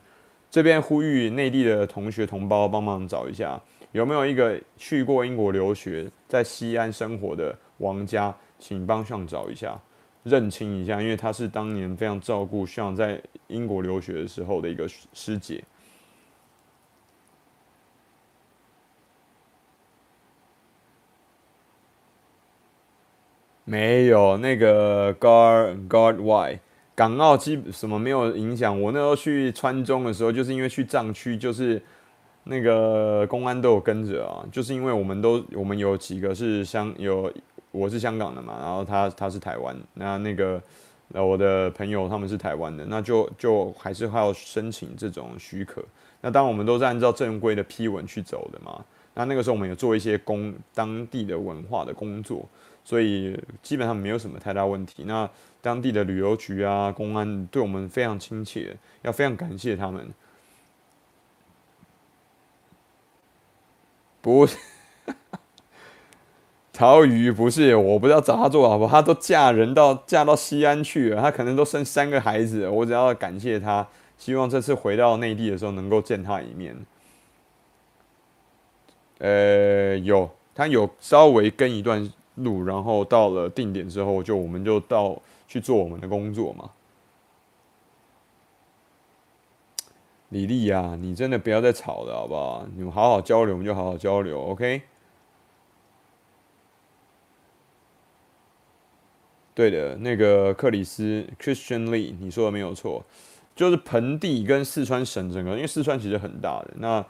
[0.49, 7.53] 这边，呼吁内地的同学同胞帮忙找一下，有没有一个去过英国留学，在西安生活的。
[7.77, 9.79] 王家，请帮上找一下，
[10.23, 15.63] 认清一下，因为他是当年非常照顾上在英国留学的时候的一个师姐。
[23.69, 26.57] 没有那个 guard guard why
[26.95, 28.81] 港澳基什么没有影响。
[28.81, 31.83] 我那时候去川中的时候，就是因为去藏区，就是
[32.45, 34.41] 那个公安都有跟着啊。
[34.53, 37.29] 就是因为我们都我们有几个是相有
[37.77, 40.61] 我是香港的嘛，然后他他是台湾，那那个
[41.13, 45.83] 呃我的朋友他们是台湾的，那就就还是还要申请这种许可。
[46.21, 48.83] 那当我们都是按照正规的批文去走的嘛。
[49.13, 52.47] 那那个时候我们有做一些工当地的文化的工作。
[52.83, 55.03] 所以基本上没有什么太大问题。
[55.05, 55.29] 那
[55.61, 60.07] 当地的旅游局啊、公安对我们非常亲切，要非常感谢他们。
[64.21, 64.57] 不是，
[66.77, 72.69] 曹禺不是，我不知道找他做老婆，他都嫁人到嫁到西安去了，他可能都生三个孩子。
[72.69, 76.75] 我只要感谢他，希望这次回到内地的时候能够见他一面。
[79.17, 82.07] 呃，有，他有稍微跟一段。
[82.35, 86.69] 路，然后到了定点之后，就我们就到去做我们的工作嘛。
[90.29, 92.67] 李丽呀，你真的不要再吵了，好不好？
[92.75, 94.83] 你们好好交流，我们就好好交流，OK？
[99.57, 103.03] 对的，那个克里斯 Christian Lee，你说的没有错，
[103.55, 107.03] 就是盆地跟四川省整个，因为四川其实很大的那。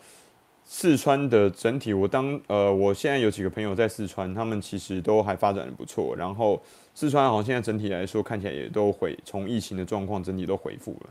[0.69, 6.13] 四川的整体，我当呃，我现在有几个朋友在四川，他们其实都还发展的不错。
[6.13, 6.61] 然后
[6.93, 11.09] 四川好像现在整体来说看起来也都回，从疫情的状况整体都恢复了。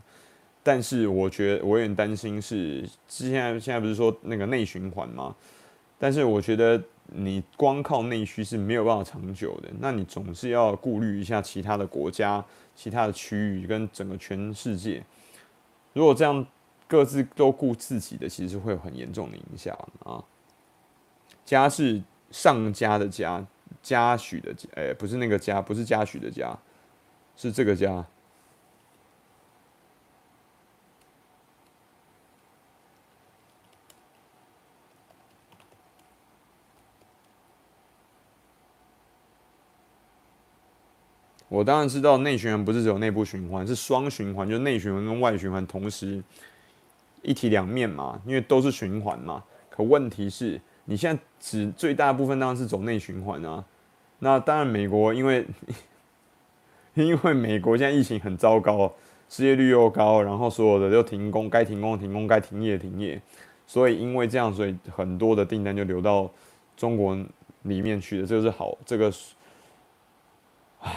[0.61, 5.35] 但是我觉得我有点担心是，现在现在不是说那个内循环吗？
[5.97, 12.43] 但是我觉得你光靠内需是没有办法长久的，那你总是要顾虑一下其他的国家、
[12.75, 15.03] 其他的区域跟整个全世界。
[15.93, 16.45] 如果这样。
[16.89, 20.23] 各自都顾自己的，其实会有很严重的影响啊。
[21.43, 22.01] 家是
[22.31, 23.45] 上家的家，
[23.83, 26.57] 嘉许的嘉，哎，不是那个家，不是嘉许的家，
[27.35, 28.05] 是这个家。
[41.49, 46.23] 我当然知道内循环不是只有内部循环，是双循环，就是内循环跟外循环同时。
[47.23, 49.43] 一体两面嘛，因为都是循环嘛。
[49.69, 53.65] 可问题是，你现在只最大部分当然是走内循环啊。
[54.19, 55.45] 那当然，美国因为
[56.93, 58.93] 因为美国现在疫情很糟糕，
[59.27, 63.19] 失业率又高，然后所有的就停工，该停工停工，该停业停业。
[63.65, 66.31] 所以因为这样，所以很多的订单就流到
[66.77, 67.17] 中国
[67.63, 68.27] 里面去了。
[68.27, 69.11] 这个是好，这个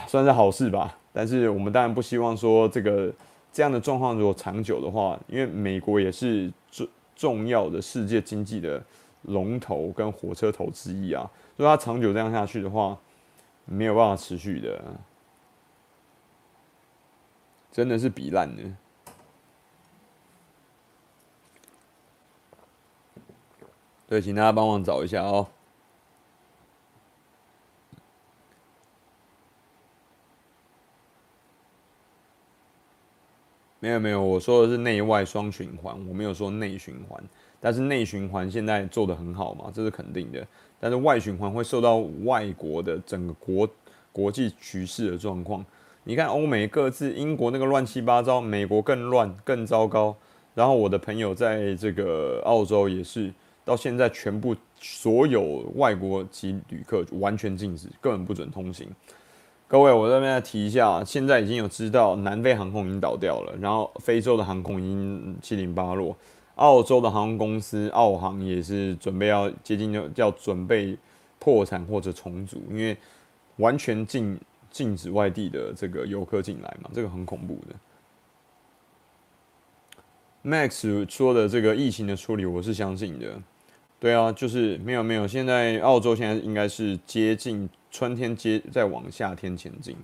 [0.07, 0.99] 算是好事吧。
[1.13, 3.13] 但是我们当然不希望说这个。
[3.53, 8.81] 这样的状况如果长久的话，因为美国也是重重要的世界经济的
[9.23, 12.97] 龙头跟火车头之一啊，如果它长久这样下去的话，
[13.65, 14.81] 没有办法持续的，
[17.73, 18.63] 真的是比烂的。
[24.07, 25.49] 对，请大家帮忙找一下哦。
[33.81, 37.21] 没有没有，我说的是内外双循环，我没有说内循环。
[37.59, 40.47] 但是内循环现在做得很好嘛，这是肯定的。
[40.79, 43.69] 但是外循环会受到外国的整个国
[44.13, 45.65] 国际局势的状况。
[46.05, 50.15] 你看欧美各自，英国那个乱七八糟，美国更乱更糟糕。
[50.55, 53.33] 然后我的朋友在这个澳洲也是，
[53.65, 58.89] 到现在全部所有外国籍旅客完全禁止，根本不准通行。
[59.71, 66.17] 各位，我这边再提一下，现在已经有知道南非航空已经倒掉了，然后非洲的航空已经七零八落，
[66.57, 70.99] 澳洲的航空公司澳航也是准备要接近要要准备
[71.39, 72.97] 破产或者重组，因为
[73.59, 74.41] 完全禁
[74.73, 77.77] 禁止外地的这个游客进来嘛，这个很恐怖的。
[80.43, 83.41] Max 说的这个疫情的处理，我是相信的。
[84.01, 89.95] 对啊，就是没有没有，现在澳洲现在应该是接近春天接，在往夏天前进。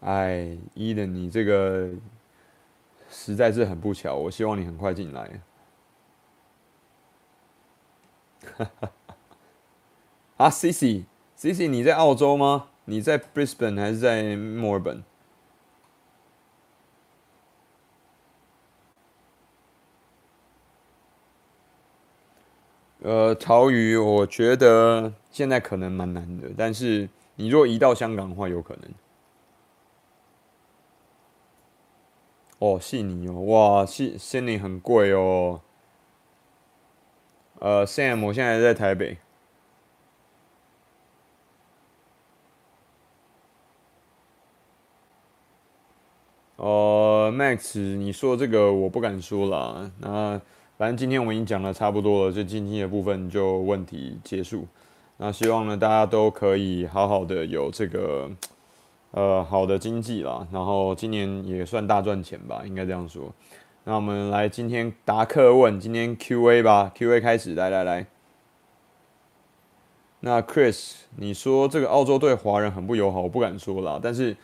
[0.00, 1.88] 哎，伊登，你这个
[3.08, 5.40] 实在是很不巧，我希望你很快进来。
[10.36, 12.70] 啊，Cici，Cici，你在澳洲吗？
[12.86, 15.04] 你在 Brisbane 还是在墨尔本？
[23.04, 28.90] 呃，潮语我觉得现在可能蛮难的，但是你若移到香港的话，有可能。
[32.60, 35.60] 哦，悉尼哦，哇，悉悉尼很贵哦。
[37.58, 39.18] 呃，Sam，我现在在台北。
[46.56, 49.90] 哦、uh,，Max，你说这个我不敢说啦。
[49.98, 50.40] 那
[50.76, 54.66] 反正今天我们已经讲的差不多了，这经济的部分就问题结束。
[55.18, 58.28] 那希望呢，大家都可以好好的有这个
[59.12, 60.46] 呃好的经济啦。
[60.50, 63.32] 然后今年也算大赚钱吧，应该这样说。
[63.84, 68.06] 那我们来今天答客问，今天 Q&A 吧，Q&A 开始，来来来。
[70.20, 74.36] 那 Chris，你说这个澳洲对华人很不友好，我不敢说啦，但是。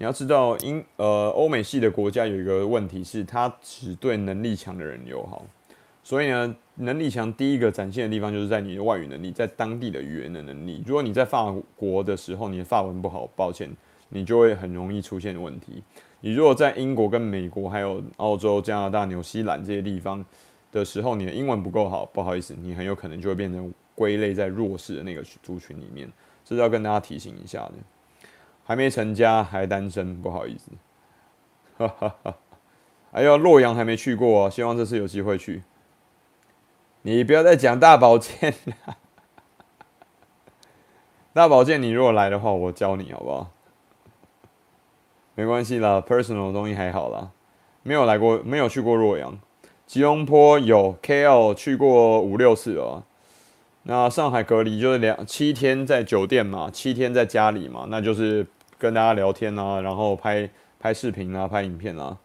[0.00, 5.44] 你要知道，英呃欧美系的国家有一个问题是，它只对能力强的人友好。
[6.08, 10.82] 所以呢，能力强第一个展现的地方就是在你的外语能力，在当地的语言的能力。
[10.86, 13.70] 如果你在法国的时候，你的法文不好，抱歉，
[14.08, 15.82] 你就会很容易出现问题。
[16.22, 20.24] 你如果在英国、跟美国、还有澳洲、加拿大、纽西兰这些地方
[20.72, 26.10] 的时候，你的英文不够好，不好意思，你很有可能就会变成归类在弱势的那个族群里面。
[26.42, 27.74] 这是要跟大家提醒一下的。
[28.64, 30.70] 还没成家，还单身，不好意思。
[31.76, 32.34] 哈哈哈。
[33.12, 35.62] 哎呦，洛阳还没去过哦，希望这次有机会去。
[37.16, 38.96] 你不要再讲大保健了。
[41.32, 43.50] 大保健，你如果来的话，我教你好不好？
[45.34, 47.30] 没关系啦，personal 的东西还好啦。
[47.82, 49.38] 没有来过，没有去过洛阳。
[49.86, 53.04] 吉隆坡有，KL 去过五六次了。
[53.84, 58.46] 那上海隔离就是两七天在酒店嘛，七天在家里嘛，那就是。
[58.80, 60.48] 跟大家聊天啊，然后拍
[60.78, 62.16] 拍视频啊，拍影片啊，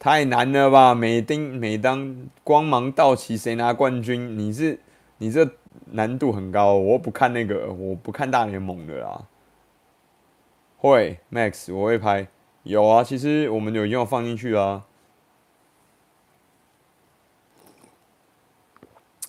[0.00, 0.94] 太难了吧？
[0.94, 4.38] 每丁每当光芒到齐，谁拿冠军？
[4.38, 4.80] 你是
[5.18, 5.46] 你这
[5.90, 9.26] 难度很高，我不看那个，我不看大联盟的啦。
[10.78, 12.28] 会，Max，我会拍。
[12.62, 14.86] 有啊，其实我们有要放进去啊。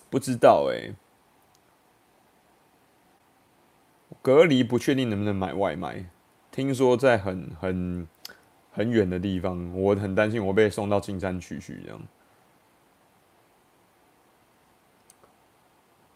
[0.08, 0.94] 不知道哎、
[4.22, 6.06] 隔离不确定能不能买外卖，
[6.50, 8.08] 听说在很很
[8.72, 12.00] 很远的地方，我很担心我被送到金山区去这样。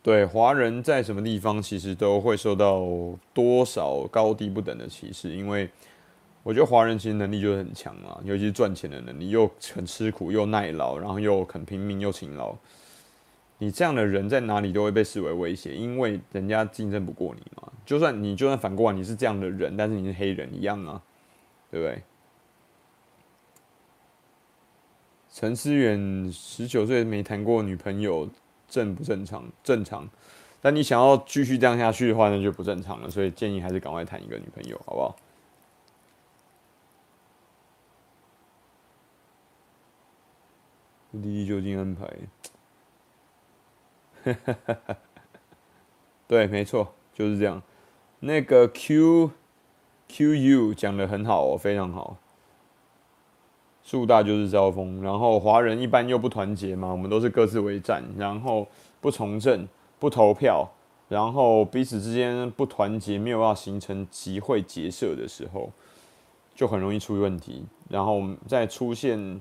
[0.02, 2.80] 对，华人在什么地方其实都会受到
[3.34, 5.68] 多少高低不等的歧视，因为
[6.44, 12.54] 我觉得华人其实能力就是很强嘛，尤其是赚钱的能力，又很吃苦又耐劳，然后又肯拼命又勤劳。
[13.58, 17.72] 你这样的人在哪里都会被视为威胁，因为人家竞争不过你嘛。
[17.84, 21.02] 就算你就算反过来你是这样的人，但是你是黑人一样啊，
[21.70, 22.00] 对不对？
[25.36, 28.26] 陈思远十九岁没谈过女朋友，
[28.70, 29.44] 正不正常？
[29.62, 30.08] 正常。
[30.62, 33.10] 但你想要继续这样下去的话，那就不正常了。
[33.10, 35.14] 所以建议还是赶快谈一个女朋友，好不好？
[41.10, 42.10] 目的地就近安排。
[46.26, 47.62] 对，没错，就是这样。
[48.20, 49.32] 那个 Q
[50.08, 52.16] Q U 讲的很好哦，非常好。
[53.86, 58.66] 树大就是招风，然后华人一般又不团结嘛，我们都是各自为战，然后
[59.00, 59.66] 不从政、
[60.00, 60.68] 不投票，
[61.08, 65.70] 然后彼此之间不团结，没有办法形成集会结社的时候，
[66.52, 67.64] 就很容易出问题。
[67.88, 69.40] 然后再出现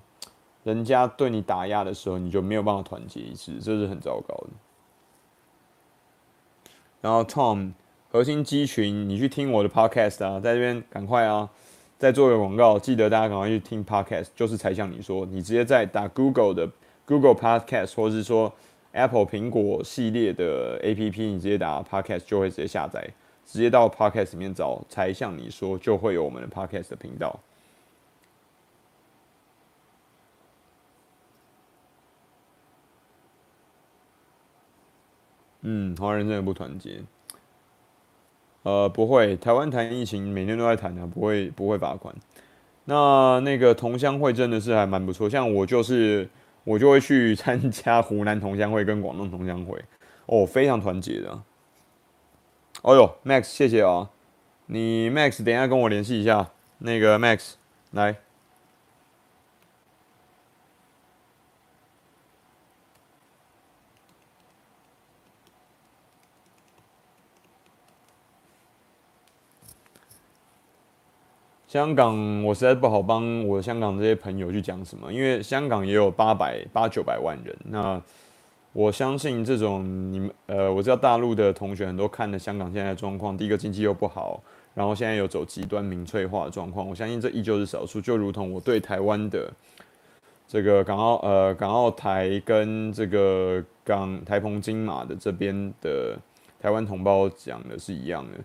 [0.64, 4.50] 人家对你打压的时候，你就没有办法团结一致，这是很糟糕的。
[7.02, 7.74] 然后 Tom
[8.12, 11.50] 核心肌群，你去听我的 podcast 啊，在这边赶快啊，
[11.98, 16.70] 再做个广告，记得大家赶快去听 podcast，就是才像你说，你直接在打 Google 的
[17.06, 18.54] Google Podcast，或者是说
[18.92, 23.08] Apple 苹果系列的 APP，你直接打 podcast 就会直接下载，
[23.46, 27.40] 直接到 podcast 里面找，才像你说就会有我们的 podcast 的频道。
[35.62, 37.02] 嗯，华人真的不团结。
[38.66, 42.16] 呃，不会，台湾谈疫情每天都在谈的，不会不会罚款。
[42.86, 46.28] 那那个同乡会真的是还蛮不错，像我就是
[46.64, 49.80] 我就会去参加湖南同乡会跟广东同乡会，
[50.26, 51.40] 哦，非常团结的。
[52.82, 54.10] 哦哟，Max，谢谢啊，
[54.66, 56.50] 你 Max 等一下跟我联系一下，
[56.80, 57.54] 那个 Max
[57.92, 58.16] 来。
[71.76, 77.54] 香港，我实在不好帮我香港这些朋友去讲什么，因为香港也有八百八九百万人。
[77.66, 78.02] 那
[78.72, 84.42] 我相信这种你们呃，我知道大陆的同学很多看了香港现在的状况，第一个经济又不好，
[84.74, 86.88] 然后现在有走极端民粹化的状况。
[86.88, 89.52] 我相信这依旧是少数，就如同我对台湾的
[90.48, 96.18] 这个港澳呃港澳台跟这个港台澎金马的这边的
[96.58, 98.40] 台湾同胞讲的是一样的，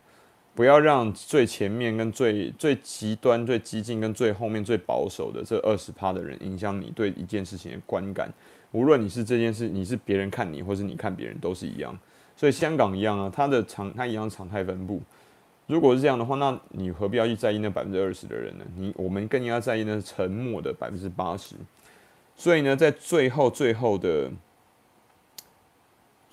[0.61, 8.31] 不要让最前面跟最最极端、最激进跟最后面最保守的这二十趴的人影响你对一件事情的观感。
[8.73, 11.99] 无论你是这件事，你是别人看你，或是你看别人，都是一样。
[12.37, 15.01] 所以香港一样啊，它的常它一样常态分布。
[15.67, 18.65] 如果是这样的话，那你何必要去在意那百分之二十的人呢？
[18.77, 21.55] 你我们更应该在意那沉默的百分之八十。
[22.37, 24.31] 所以呢，在最后最后的，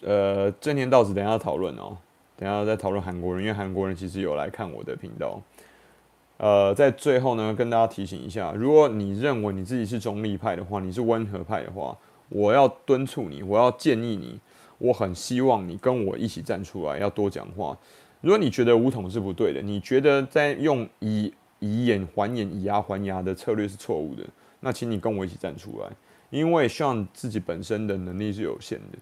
[0.01, 1.97] 呃，真田道子等下讨论哦，
[2.37, 5.41] 等下再讨论韩国人，因为韩国人其实有来看我的频道。
[6.37, 11.97] 呃，在最后呢，跟大家提醒一下，如果你认为你自己是中立派的话，你是温和派的话。
[12.29, 14.37] 我要敦促你，我要建议你，
[14.79, 17.77] 我很希望你跟我一起站出来，要多讲话。
[18.19, 24.23] 如果你觉得武统是不对的，你觉得在用以以眼还眼、以牙还牙的策略是错误的，
[24.59, 25.89] 那请你跟我一起站出来，
[26.29, 28.97] 因为希望自己本身的能力是有限的。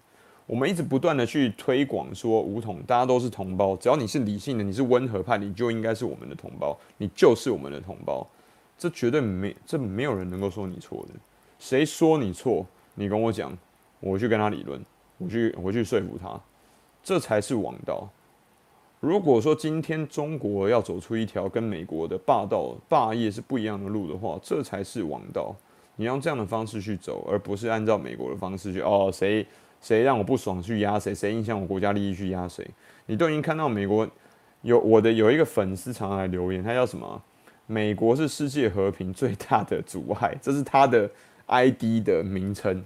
[0.46, 8.24] 我们一直不断的去推广说武统，大家都是同胞，只要你是理性的，你是温和派，你就应该是我们的同胞，你就是我们的同胞。
[8.78, 11.14] 这绝对没，这没有人能够说你错的。
[11.58, 12.64] 谁说你错？
[12.94, 13.56] 你跟我讲，
[13.98, 14.80] 我去跟他理论，
[15.18, 16.40] 我去我去说服他，
[17.02, 18.08] 这才是王道。
[19.00, 25.54] 如果说今天中国要走出一条跟美国的霸道霸业是不一样的路的话，这才是王道。
[25.96, 29.46] 你用这样的方式去走，而不是按照美国的方式去哦，谁
[29.86, 32.66] 谁让我不爽去压谁，谁影响我国家利益去压谁。
[33.06, 34.08] 你都已经看到美国
[34.62, 37.22] 有我的有一个粉丝常常来留言，他叫什么？
[37.66, 41.08] 美国是世界和平最大的阻碍，这是他的。
[41.48, 42.84] ID 的名称，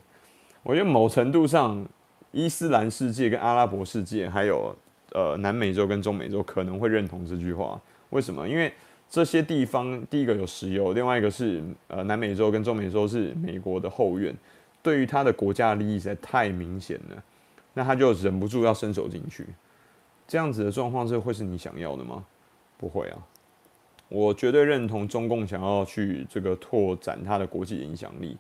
[0.62, 1.82] 我觉得某程度上，
[2.30, 4.76] 伊斯兰世界跟阿拉伯世界，还有
[5.12, 7.80] 呃南美洲跟中美洲可能会认同这句话。
[8.10, 8.46] 为什么？
[8.46, 8.70] 因为
[9.08, 14.36] 这些地方，第一个有石油，另外一个是呃南美洲跟中美洲是美国的后院，
[14.82, 17.22] 对于他的国家利益实在太明显了，
[17.74, 19.46] 那他就忍不住要伸手进去。
[20.26, 22.24] 这样子的状况，这会是你想要的吗？
[22.78, 23.18] 不会啊。
[24.08, 28.36] 我绝对认同中共想要去这个拓展它的国际影响力，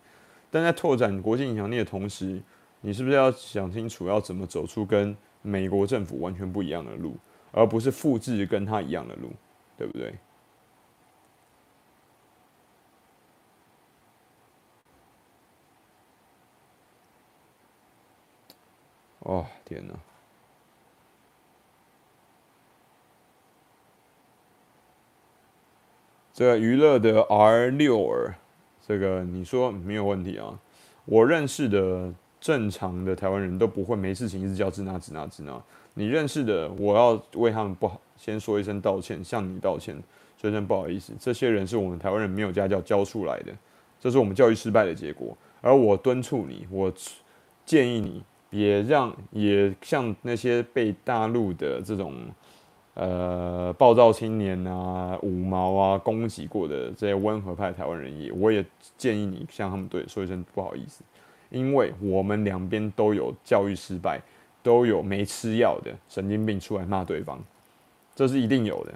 [0.50, 2.40] 但在拓展国际影响力的同时，
[2.80, 7.16] 你是不是要想清楚要怎么走出跟美国政府完全不一样的路，
[7.52, 9.30] 而不是复制跟他一样的路，
[9.76, 10.14] 对不对？
[19.20, 19.94] 哦，天哪！
[26.32, 28.34] 这个娱乐的 R 六儿，
[28.86, 30.58] 这个你说没有问题啊？
[31.04, 35.62] 我认识的正常的台湾人都不会没事情一直叫支那支那支那。
[35.92, 39.94] 你认识的，我要为他们不好，先说一声道歉，向你道歉，
[40.40, 41.12] 说一声不好意思。
[41.20, 43.52] 这些人是我们台湾人没有家教教出来的，
[43.98, 45.36] 这是我们教育失败的结果。
[45.60, 46.90] 而我敦促你，我
[47.66, 52.14] 建议你，也让也像那些被大陆的这种。
[52.94, 58.62] 呃，暴躁青年啊，五毛啊，攻击过的这些温和派台湾人也，我也
[58.98, 61.02] 建议你向他们对说一声不好意思，
[61.48, 64.20] 因为我们两边都有教育失败，
[64.62, 67.42] 都有没吃药的神经病出来骂对方，
[68.14, 68.92] 这是一定有的。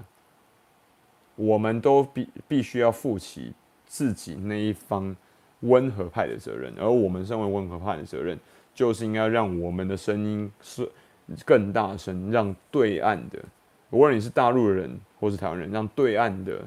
[1.37, 3.53] 我们都必必须要负起
[3.87, 5.17] 自己那一方
[5.61, 8.39] 温和派的责任，而我们身为温和派的责任，
[8.75, 10.91] 就是应该让我们的声音是
[11.45, 13.39] 更大声，让对岸的。
[13.91, 16.61] 无论你是大陆人或是台湾人，让对岸的、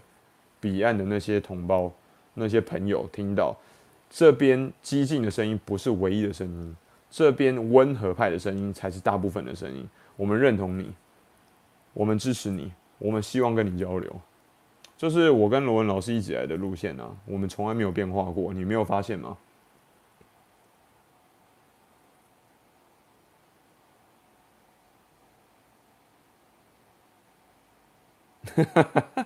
[0.60, 1.92] 彼岸的那些同胞、
[2.34, 3.56] 那些朋友听到，
[4.10, 6.76] 这边激进的声音不是唯一的声音，
[7.10, 9.88] 这边温和派的声音才是大部分的声音。
[10.16, 10.90] 我们认同你，
[11.94, 14.22] 我们支持你，我们希望跟你交流，
[14.98, 19.38] 就是我跟罗文老师一直来的路线啊，我们从来没有变化过，你没有发现吗？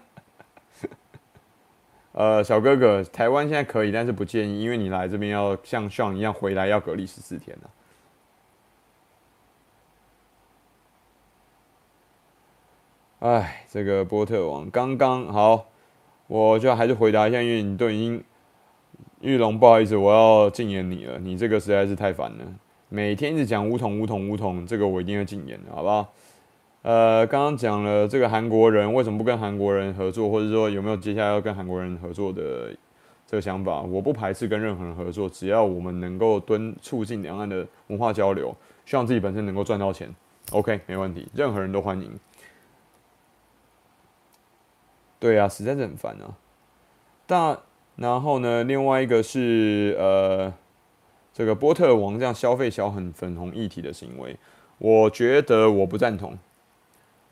[2.13, 7.69] 呃，小哥哥，台湾现在可以，但是不建议，因为你来这边要像 s 一样回来要隔离十四天呢。
[13.19, 15.67] 哎，这个波特王刚刚好，
[16.27, 18.23] 我就还是回答一下，因为你都已经
[19.21, 22.45] 玉龙，不好意思，我要禁言你了，你这个实在是太烦了，
[22.89, 26.11] 每天一直讲武统武统武统，这个我一定要禁言，好不好？
[26.84, 32.75] 呃，刚刚讲了这个韩国人为什么不跟韩国人合作，或者说有没有接下来要跟韩国人合作的
[33.27, 33.82] 这个想法？
[33.82, 38.55] 我不排斥跟任何人合作，只要我们能够敦促进两岸的文化交流，
[38.86, 40.13] 希望自己本身能够赚到钱
[40.51, 42.19] ，OK，没问题，任何人都欢迎。
[45.19, 46.36] 对啊，实在是很烦啊。
[47.27, 47.59] 但
[47.95, 50.51] 然后呢，另外一个是呃，
[51.32, 54.36] 这个波特王这样消费小很粉红议题的行为，
[54.79, 56.36] 我觉得我不赞同，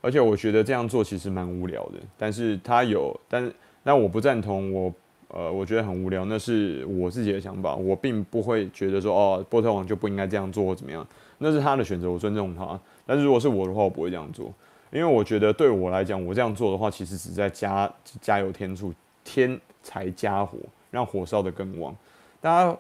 [0.02, 2.00] 而且我觉得这样做其实蛮无聊的。
[2.18, 4.94] 但是他有，但是那我不赞同，我
[5.30, 11.06] 呃，我觉得很无聊，那是我自己的想法，我并不会觉得说哦，波特王就不应该这样做或怎么样，
[11.38, 12.80] 那是他的选择，我尊重他。
[13.06, 14.52] 但是如果是我的话，我不会这样做，
[14.92, 18.92] 因为我觉得对我来讲，我这样做的话，其实只在加加油添醋，
[19.24, 20.58] 添柴加火，
[20.90, 21.96] 让火烧得更旺。
[22.42, 22.78] 大家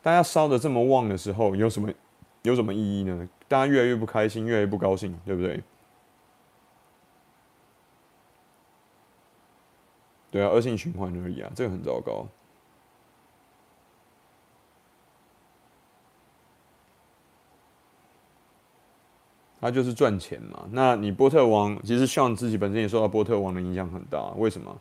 [0.00, 1.90] 大家烧得这么旺的时候，有什么
[2.42, 3.28] 有什么意义呢？
[3.48, 5.60] 大家越来越不开心，越来越不高兴，对不对？
[10.32, 12.26] 对啊，恶性循环而已啊，这个很糟糕。
[19.60, 20.64] 他就是赚钱嘛。
[20.72, 24.32] 那你波特王其实像自己本身也受到波特王的影响很大。
[24.36, 24.76] 为什么？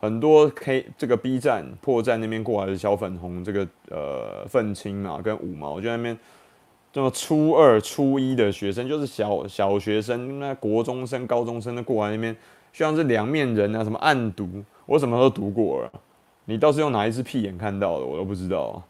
[0.00, 6.18] 很多 K 这个 B 站破站那边过来的小粉红，这个呃愤青嘛，跟五毛就在那边
[6.92, 12.36] 这么初二、初一的学生，就是小小学生、那国中生、高中生的过来那边，
[12.72, 15.92] 像是两面人啊，什么暗读，我什么都读过了。
[16.44, 18.82] 你倒是用哪一只屁眼看到的，我都不知道。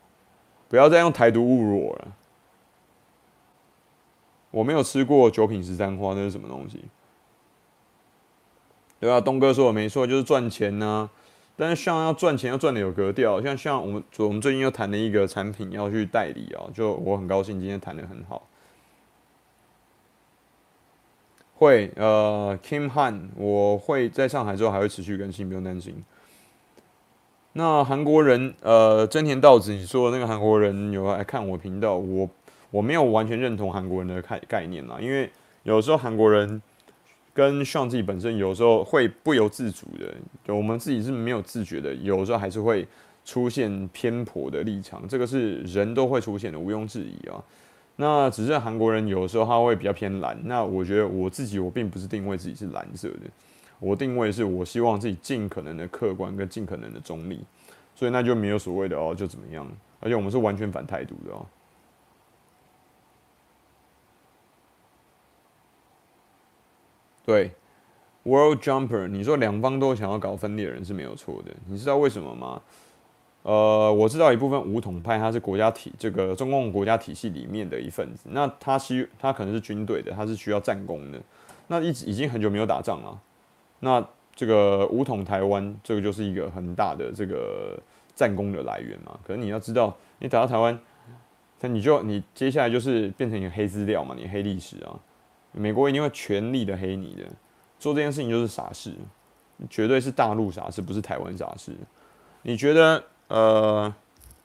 [0.68, 2.08] 不要再用台独侮辱我了。
[4.50, 6.84] 我没有吃过九品十三花，那是什么东西？
[8.98, 11.10] 对啊，东哥说的没错，就是赚钱呐、
[11.56, 13.40] 但是像要赚钱，要赚的有格调。
[13.42, 18.42] 像像我们，我们最近又谈了一个产品要去代理啊，就我很高兴，今天谈的很好。
[21.54, 26.04] 会呃，Kim Han，我会在上海之后还会持续更新，不用担心。
[27.54, 32.28] 那韩国人呃，真田道子，你说的那个韩国人有来看我频道，我。
[32.70, 35.30] 我没有完全认同韩国人的概概念啦，因为
[35.62, 36.60] 有时候韩国人
[37.32, 42.84] 跟像自己本身有时候会不由自主的，我们自己是没有自觉的，有时候还是会
[43.24, 47.40] 出现偏颇的立场，这个是人都会出现的，毋庸置疑啊。
[47.96, 53.20] 那只是韩国人有的时候他会比较偏蓝，那我觉得我自己我并不是定位自己是蓝色的，
[53.78, 57.44] 我定位是我希望自己尽可能的客观跟尽可能的中立，
[57.94, 59.64] 所以那就没有所谓的哦就怎么样，
[60.00, 61.46] 而且我们是完全反态度的哦。
[67.24, 67.52] 对
[68.24, 71.54] ，World Jumper，你说两方都想要搞分裂的人是没有错的。
[71.66, 72.60] 你知道为什么吗？
[73.44, 81.20] 呃，我知道一部分武统派他是国家体这个中共国家体系里面的一份子，那他需他可能是军队的，他是需要战功的。
[81.66, 83.20] 那一直已经很久没有打仗了，
[83.80, 84.02] 那
[84.34, 87.78] 这个武统台湾，这个就是一个很大的这个
[88.14, 89.18] 战功的来源嘛。
[89.26, 90.78] 可是你要知道，你打到台湾，
[91.60, 94.98] 那你就你接下来就是变成一个黑资料嘛，你黑历史啊。
[95.52, 97.24] 美国一定会全力的黑你的，
[97.78, 98.92] 做这件事情就是傻事，
[99.68, 101.72] 绝对是大陆傻事，不是台湾傻事。
[102.42, 103.94] 你觉得呃，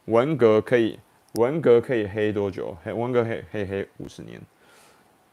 [0.05, 0.99] 文革可以
[1.33, 2.75] 文革可以黑多久？
[2.83, 4.41] 黑文革黑黑黑五十年，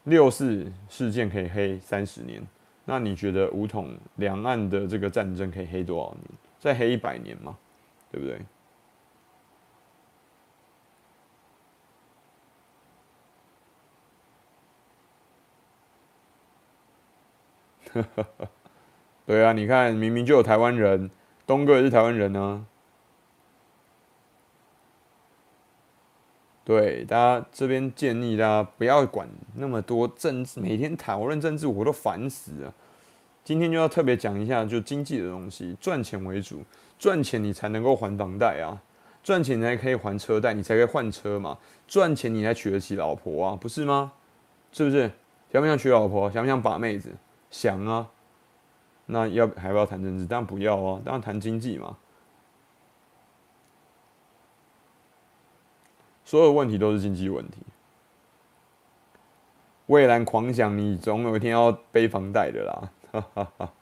[0.05, 2.47] 六四事件可以黑三十年，
[2.85, 6.23] 那你觉得五统两岸的这个战争可以黑多少年？
[6.59, 7.57] 再黑一百年吗？
[8.11, 8.41] 对不对？
[19.25, 21.11] 对啊，你看，明明就有台湾人，
[21.47, 22.67] 东哥也是台湾人呢、
[26.67, 32.75] 对，大家这边建议大家不要管那么多政治，每天讨论政治我都烦死了。
[33.45, 36.65] 今天就要特别讲一下，就经济的东西，赚钱为主，
[36.99, 38.83] 赚钱你才能够还房贷啊，
[39.23, 41.57] 赚钱你才可以还车贷，你才可以换车嘛，
[41.87, 44.11] 赚钱你才娶得起老婆啊，不是吗？
[44.73, 45.09] 是不是？
[45.53, 46.29] 想不想娶老婆？
[46.33, 47.13] 想不想把妹子？
[47.49, 48.11] 想啊，
[49.07, 50.27] 那要还不要谈政治？
[50.27, 51.97] 当然不要啊，当然谈经济嘛。
[56.27, 57.59] 所有问题都是经济问题。
[59.87, 62.91] 蔚蓝狂想，你总有一天要背房贷的啦。
[63.13, 63.73] 哈哈哈。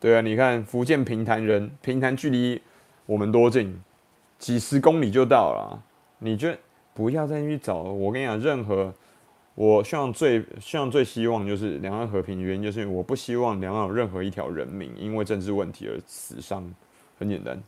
[0.00, 2.60] 对啊，你看福建平潭人，平潭距离
[3.06, 3.80] 我们多近？
[4.36, 5.80] 几十公里就到了。
[6.18, 6.52] 你就
[6.92, 7.76] 不要再去找。
[7.76, 8.92] 我跟你讲，任何
[9.54, 16.72] 我希望最希望最希望就是两岸和平，原因就是我不希望两岸有任何一条人命因为政治问题而死伤，
[17.18, 17.62] 很简单。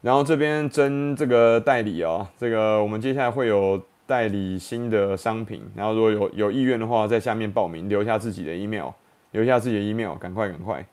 [0.00, 8.90] 然后这边争这个代理啊，这个我们接下来会有代理新的商品，然后如果有有意愿的话，在下面报名，留下自己的 email，
[9.32, 10.86] 留下自己的 email，赶快赶快。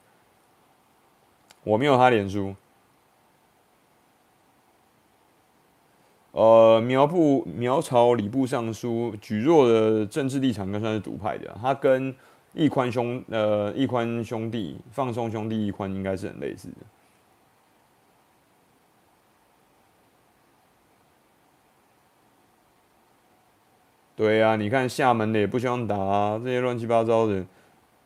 [1.64, 2.54] 我没有他脸书。
[6.34, 12.14] 呃，苗部苗朝礼部尚书举弱的政治立场，应该算是独派的、他跟
[12.54, 16.78] 易宽兄呃易宽兄弟放松兄弟易宽应该是很类似的。
[24.16, 27.34] 对呀、啊，你看厦门的也不希望打啊，这些乱七八糟的，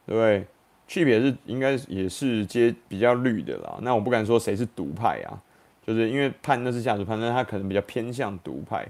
[0.06, 0.46] 对不对？
[0.86, 3.78] 区别是应该也是接比较绿的啦。
[3.82, 5.42] 那我不敢说谁是独派啊。
[5.88, 8.86] 就是因为判那是价值判，但他可能比较偏向独派，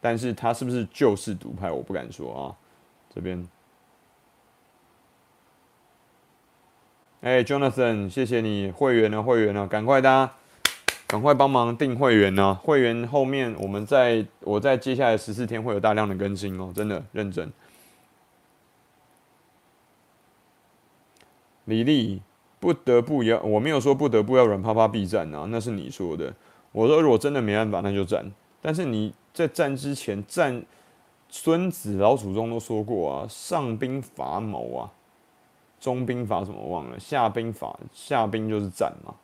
[0.00, 2.42] 但是他是不是就是独派，我不敢说啊。
[3.14, 3.48] 这边，
[7.20, 10.32] 哎、，Jonathan，谢谢你会员呢，会员呢，赶快大家
[11.06, 17.52] 赶快帮忙订会员呢，会员后面我们在我在接下来十四天会有大量的更新哦，真的认真。
[21.66, 22.20] 李丽。
[22.60, 26.32] 不得不要，我没有说不得不要软趴趴避战啊，那是你说的。
[26.72, 28.30] 我说如果真的没办法，那就战。
[28.60, 30.62] 但是你在战之前战，
[31.30, 34.92] 孙子老祖宗都说过啊，上兵伐谋啊，
[35.80, 39.14] 中兵伐什么忘了，下兵伐下兵就是战嘛。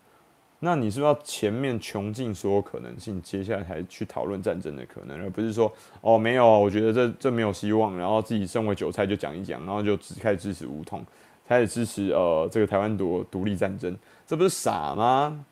[0.60, 5.70] 那你是不是要前面穷尽所有可能性，接下来才去讨论战争的可能，而不是说
[6.00, 11.04] 哦没有，我觉得这这没有希望，然后自己身为韭菜就讲一讲，然后就只开始支持武统。
[11.48, 15.44] 开始支持呃这个台湾独独立战争，这不是傻吗？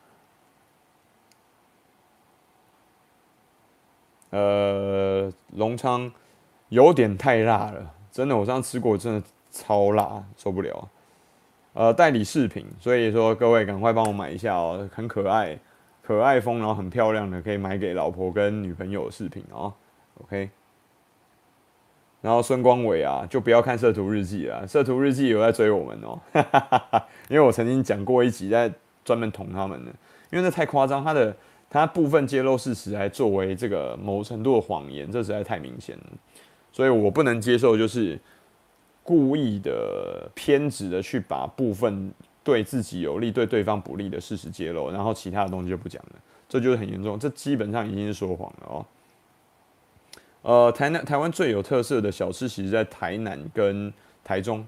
[4.31, 6.11] 呃，隆昌
[6.69, 10.89] 有点太辣了，真的，我上次吃过，真的超辣，受不了。
[11.71, 15.57] 呃，代理饰品，所以说各位赶快帮我买一下哦，很可爱，
[16.01, 19.73] 可爱风，然后很漂亮的，可以买给老婆跟女朋友饰品哦。
[20.21, 20.49] OK。
[22.21, 26.19] 然后孙光伟啊，就不要看《摄图日记》了，《摄图日记》有在追我们哦，
[27.29, 28.71] 因为我曾经讲过一集在
[29.03, 29.91] 专门捅他们的，
[30.31, 31.35] 因为那太夸张，他的
[31.69, 36.03] 他部分揭露事实来作为这个某程度的谎言，这实在太明显了，
[36.71, 38.19] 所以我不能接受，就是
[39.03, 42.11] 故意的偏执的去把部分
[42.43, 46.15] 对自己有利、对对方不利的事实揭露，然后其他的东西就不讲了，
[46.49, 48.85] 这就是很严重，这基本上已经是说谎了哦。
[50.45, 53.91] 呃，台南台湾最有特色的小吃，其实在台南跟
[54.23, 54.63] 台中。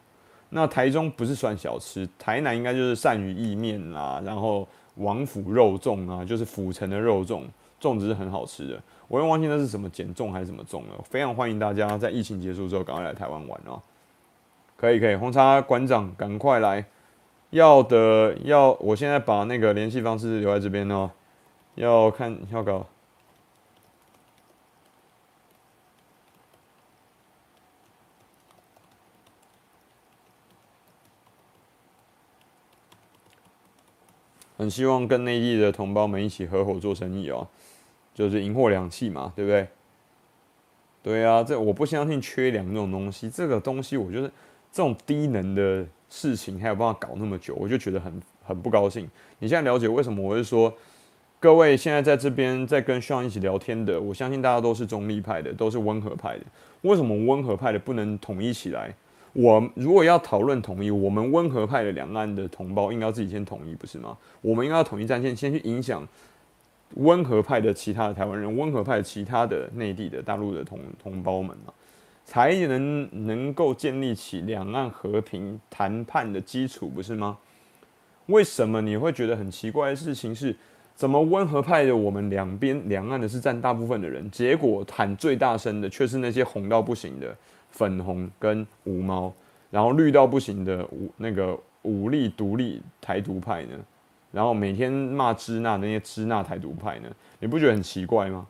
[0.49, 7.43] 那台中不是算小吃，台南应该就是鳝鱼意面啦，然后王府肉粽啊，就是府城的肉粽，
[7.80, 8.82] 粽子是很好吃的。
[9.07, 10.99] 我又忘记那是什么碱粽还是什么粽了。
[11.03, 13.80] 非常欢迎大家在疫情结束之后赶快来台湾玩哦。
[14.75, 16.84] 可以可以，红茶馆长赶快来，
[17.51, 21.11] 要的要，我现在把那个联系方式留在这边哦。
[21.75, 22.84] 要看要搞。
[34.58, 37.47] 很希望跟内地的同胞们一起合伙做生意哦，
[38.14, 39.68] 就是银货两气嘛，对不对？
[41.03, 44.28] 对啊，这我不相信缺粮这种东西，这个东西我觉得
[44.72, 49.10] 这种低能的事情还有办法搞那么久，我就觉得很很不高兴。
[49.39, 50.74] 你现在了解为什么我会说，
[51.39, 56.43] 各位现在在这边在跟 Sean 一起聊天的，我相信大家都是中立派的，都是温和派的。
[56.82, 58.93] 为什么温和派的不能统一起来？
[59.38, 64.17] 我如果要讨论统一，我们温和派的两岸的同胞应该要自己先统一，不是吗？
[64.41, 66.05] 我们应该要统一战线，先去影响
[66.95, 71.71] 温和派的其他的台湾人，温和派的其他的内地的大陆的同同胞们嘛，
[72.25, 77.38] 才能能够建立起两岸和平谈判的基础，不是吗？
[78.25, 80.55] 为什么你会觉得很奇怪的事情是，
[80.95, 87.38] 怎么温和派的我们两边两岸的是占大部分的人，结果喊最大声的却是那些红到不行的？
[87.72, 89.32] 粉红跟无毛，
[89.70, 93.76] 然后绿到不行的武那个武力独立台独派呢，
[94.32, 97.09] 然后每天骂支那那些支那台独派呢，
[97.39, 98.47] 你不觉得很奇怪吗？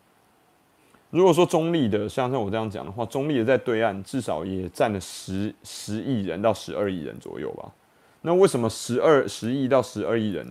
[1.09, 7.71] 如果说中立的，像像我这样讲的话，中立的在对岸至少也占了十十亿人到十二亿人左右吧。
[8.21, 10.45] 那为什么十二十亿到十二亿人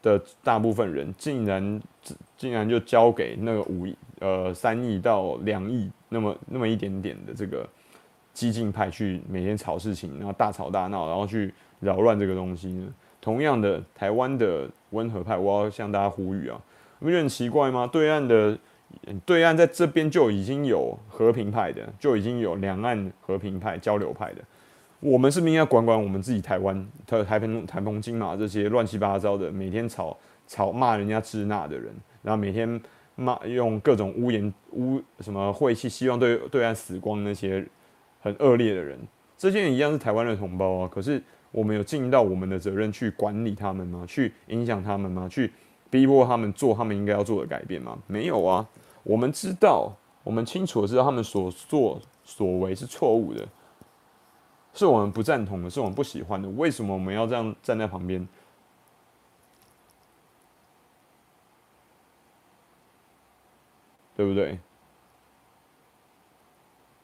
[0.00, 1.82] 的大部分人竟然
[2.36, 7.68] 竟然就交给那个五亿呃三亿到两亿那么那么一点点的这个？
[8.32, 12.92] 激进派去每天吵事情，然后大吵大闹，然后去扰乱这个东西呢？
[13.20, 16.60] 同样的，台湾的温和派，我要向大家呼吁啊，
[16.98, 17.86] 你不觉得很奇怪吗？
[17.86, 18.58] 对岸的
[19.24, 24.42] 对岸在这边就已经有和平派的，就已经有两岸和平派交流派的，
[24.98, 32.80] 我们是不是应该管管我们自己台湾台台澎台澎金马这些乱七八糟的，每天吵吵骂人家支那的人，然后每天
[33.14, 37.66] 骂用各种污言污什么晦气，希望对对岸死光那些。
[38.24, 38.98] 很恶劣的人，
[39.36, 40.88] 这些人一样是台湾的同胞啊。
[40.90, 44.02] 可是我们有尽到我们的责任去管理他们吗？
[44.08, 45.28] 去影响他们吗？
[45.28, 45.52] 去
[45.90, 47.98] 逼迫他们做他们应该要做的改变吗？
[48.06, 48.66] 没有啊。
[49.02, 49.92] 我们知道，
[50.22, 53.46] 我们清楚的知道他们所作所为是错误的，
[54.72, 56.48] 是我们不赞同的，是我们不喜欢的。
[56.48, 58.26] 为什么我们要这样站在旁边？
[64.16, 64.58] 对不对？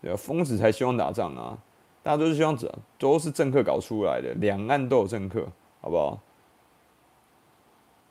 [0.00, 1.58] 对啊，疯子才希望打仗啊！
[2.04, 5.44] 大家都是希望这都是政客搞出来的，两岸都有政客，
[5.80, 6.20] 好不好？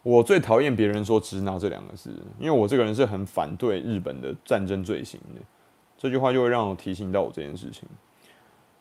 [0.01, 5.41] 我最讨厌别人说“支那”这两个字，因为我这个人是很反对日本的战争罪行的。
[5.95, 7.87] 这句话就会让我提醒到我这件事情。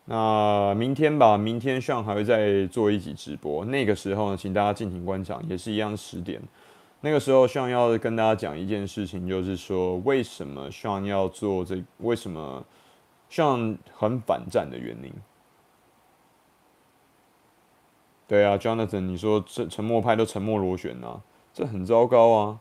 [0.07, 3.65] 那明天吧，明天上还会再做一集直播。
[3.67, 6.41] 那个时候呢，请大家尽情观赏，也是一样十点。
[7.03, 11.81] 那个时候 Sean 要跟大家讲一件事情，就是说为什么 Sean 要做这？
[11.99, 12.65] 为什么
[13.33, 15.11] 像很反战的原因？
[18.29, 21.19] 对啊，Jonathan，你说这沉默派都沉默螺旋啊，
[21.55, 22.61] 这很糟糕啊。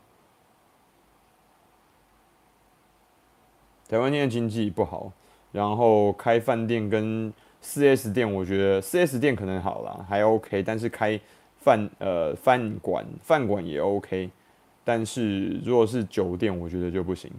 [3.86, 5.12] 台湾现在经济不好。
[5.52, 10.62] 然后开饭店跟四 S 店，我觉得四 S 店可能好啦，还 OK。
[10.62, 11.20] 但是开
[11.58, 14.30] 饭呃饭馆饭馆也 OK，
[14.82, 17.30] 但是如果是酒店，我觉得就不行。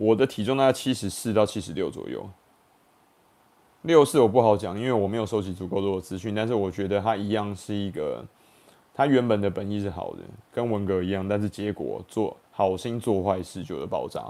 [0.00, 2.26] 我的体重大概七十四到七十六左右，
[3.82, 6.34] 六四我不好讲，因为我没有收集足够多的资讯。
[6.34, 8.24] 但是我觉得它一样是一个。
[8.92, 10.18] 他原本的本意是好的，
[10.52, 14.22] 跟文革一样，但是结果做好心做坏事就会爆炸。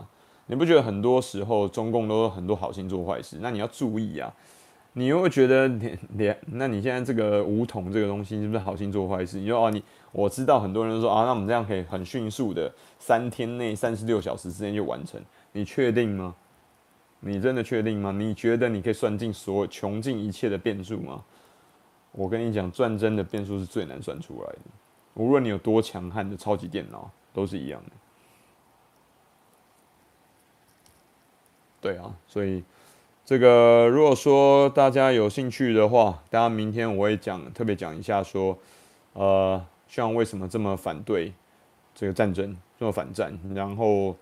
[0.47, 3.39] 你不觉得很多时候中共都有很多好心做坏事？
[3.41, 4.33] 那你要注意啊！
[4.93, 9.39] 你又会觉得 你你，那你现在这个武统这个东西是不是好心做坏事？
[9.39, 15.21] 你说哦，你我知道很多人说啊，那我们这样可以很迅速的三天内三十六小时之内就完成，
[15.53, 16.35] 你确定吗？
[17.21, 18.13] 你真的确定吗？
[18.13, 21.25] 你觉得你可以算尽所有穷尽一切的变数吗？
[22.13, 24.59] 我跟你讲，战争的变数是最难算出来的。
[25.15, 27.91] 无论你有多强悍的超级电脑，都是一样的。
[31.81, 32.65] 对啊，所以
[33.25, 38.59] 这个如果说大家有兴趣的话，大家明天我会讲特别讲一下，说
[39.13, 41.33] 呃，像为什么这么反对
[41.95, 44.17] 这个战争，这么反战，然后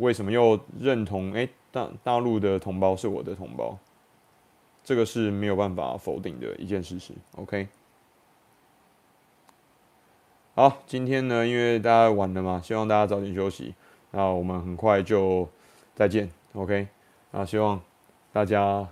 [0.00, 3.78] 为什么又认同哎大大陆的同胞是我的同胞。
[4.82, 7.12] 这个是没有办法否定的一件事实。
[7.36, 7.68] OK，
[10.54, 13.74] 好，今天呢，因为大家晚了嘛，希望大家早点休息。
[14.10, 15.46] 那我们很快就
[15.94, 16.28] 再见。
[16.54, 16.88] OK，
[17.30, 17.80] 那希望
[18.32, 18.88] 大家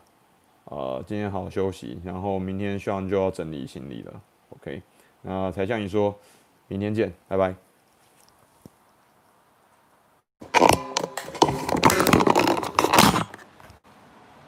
[0.66, 4.22] 呃今天好好休息，然后明天希望就要整理行李了。
[4.50, 4.82] OK，
[5.22, 6.14] 那才向你说
[6.68, 7.67] 明天见，拜拜。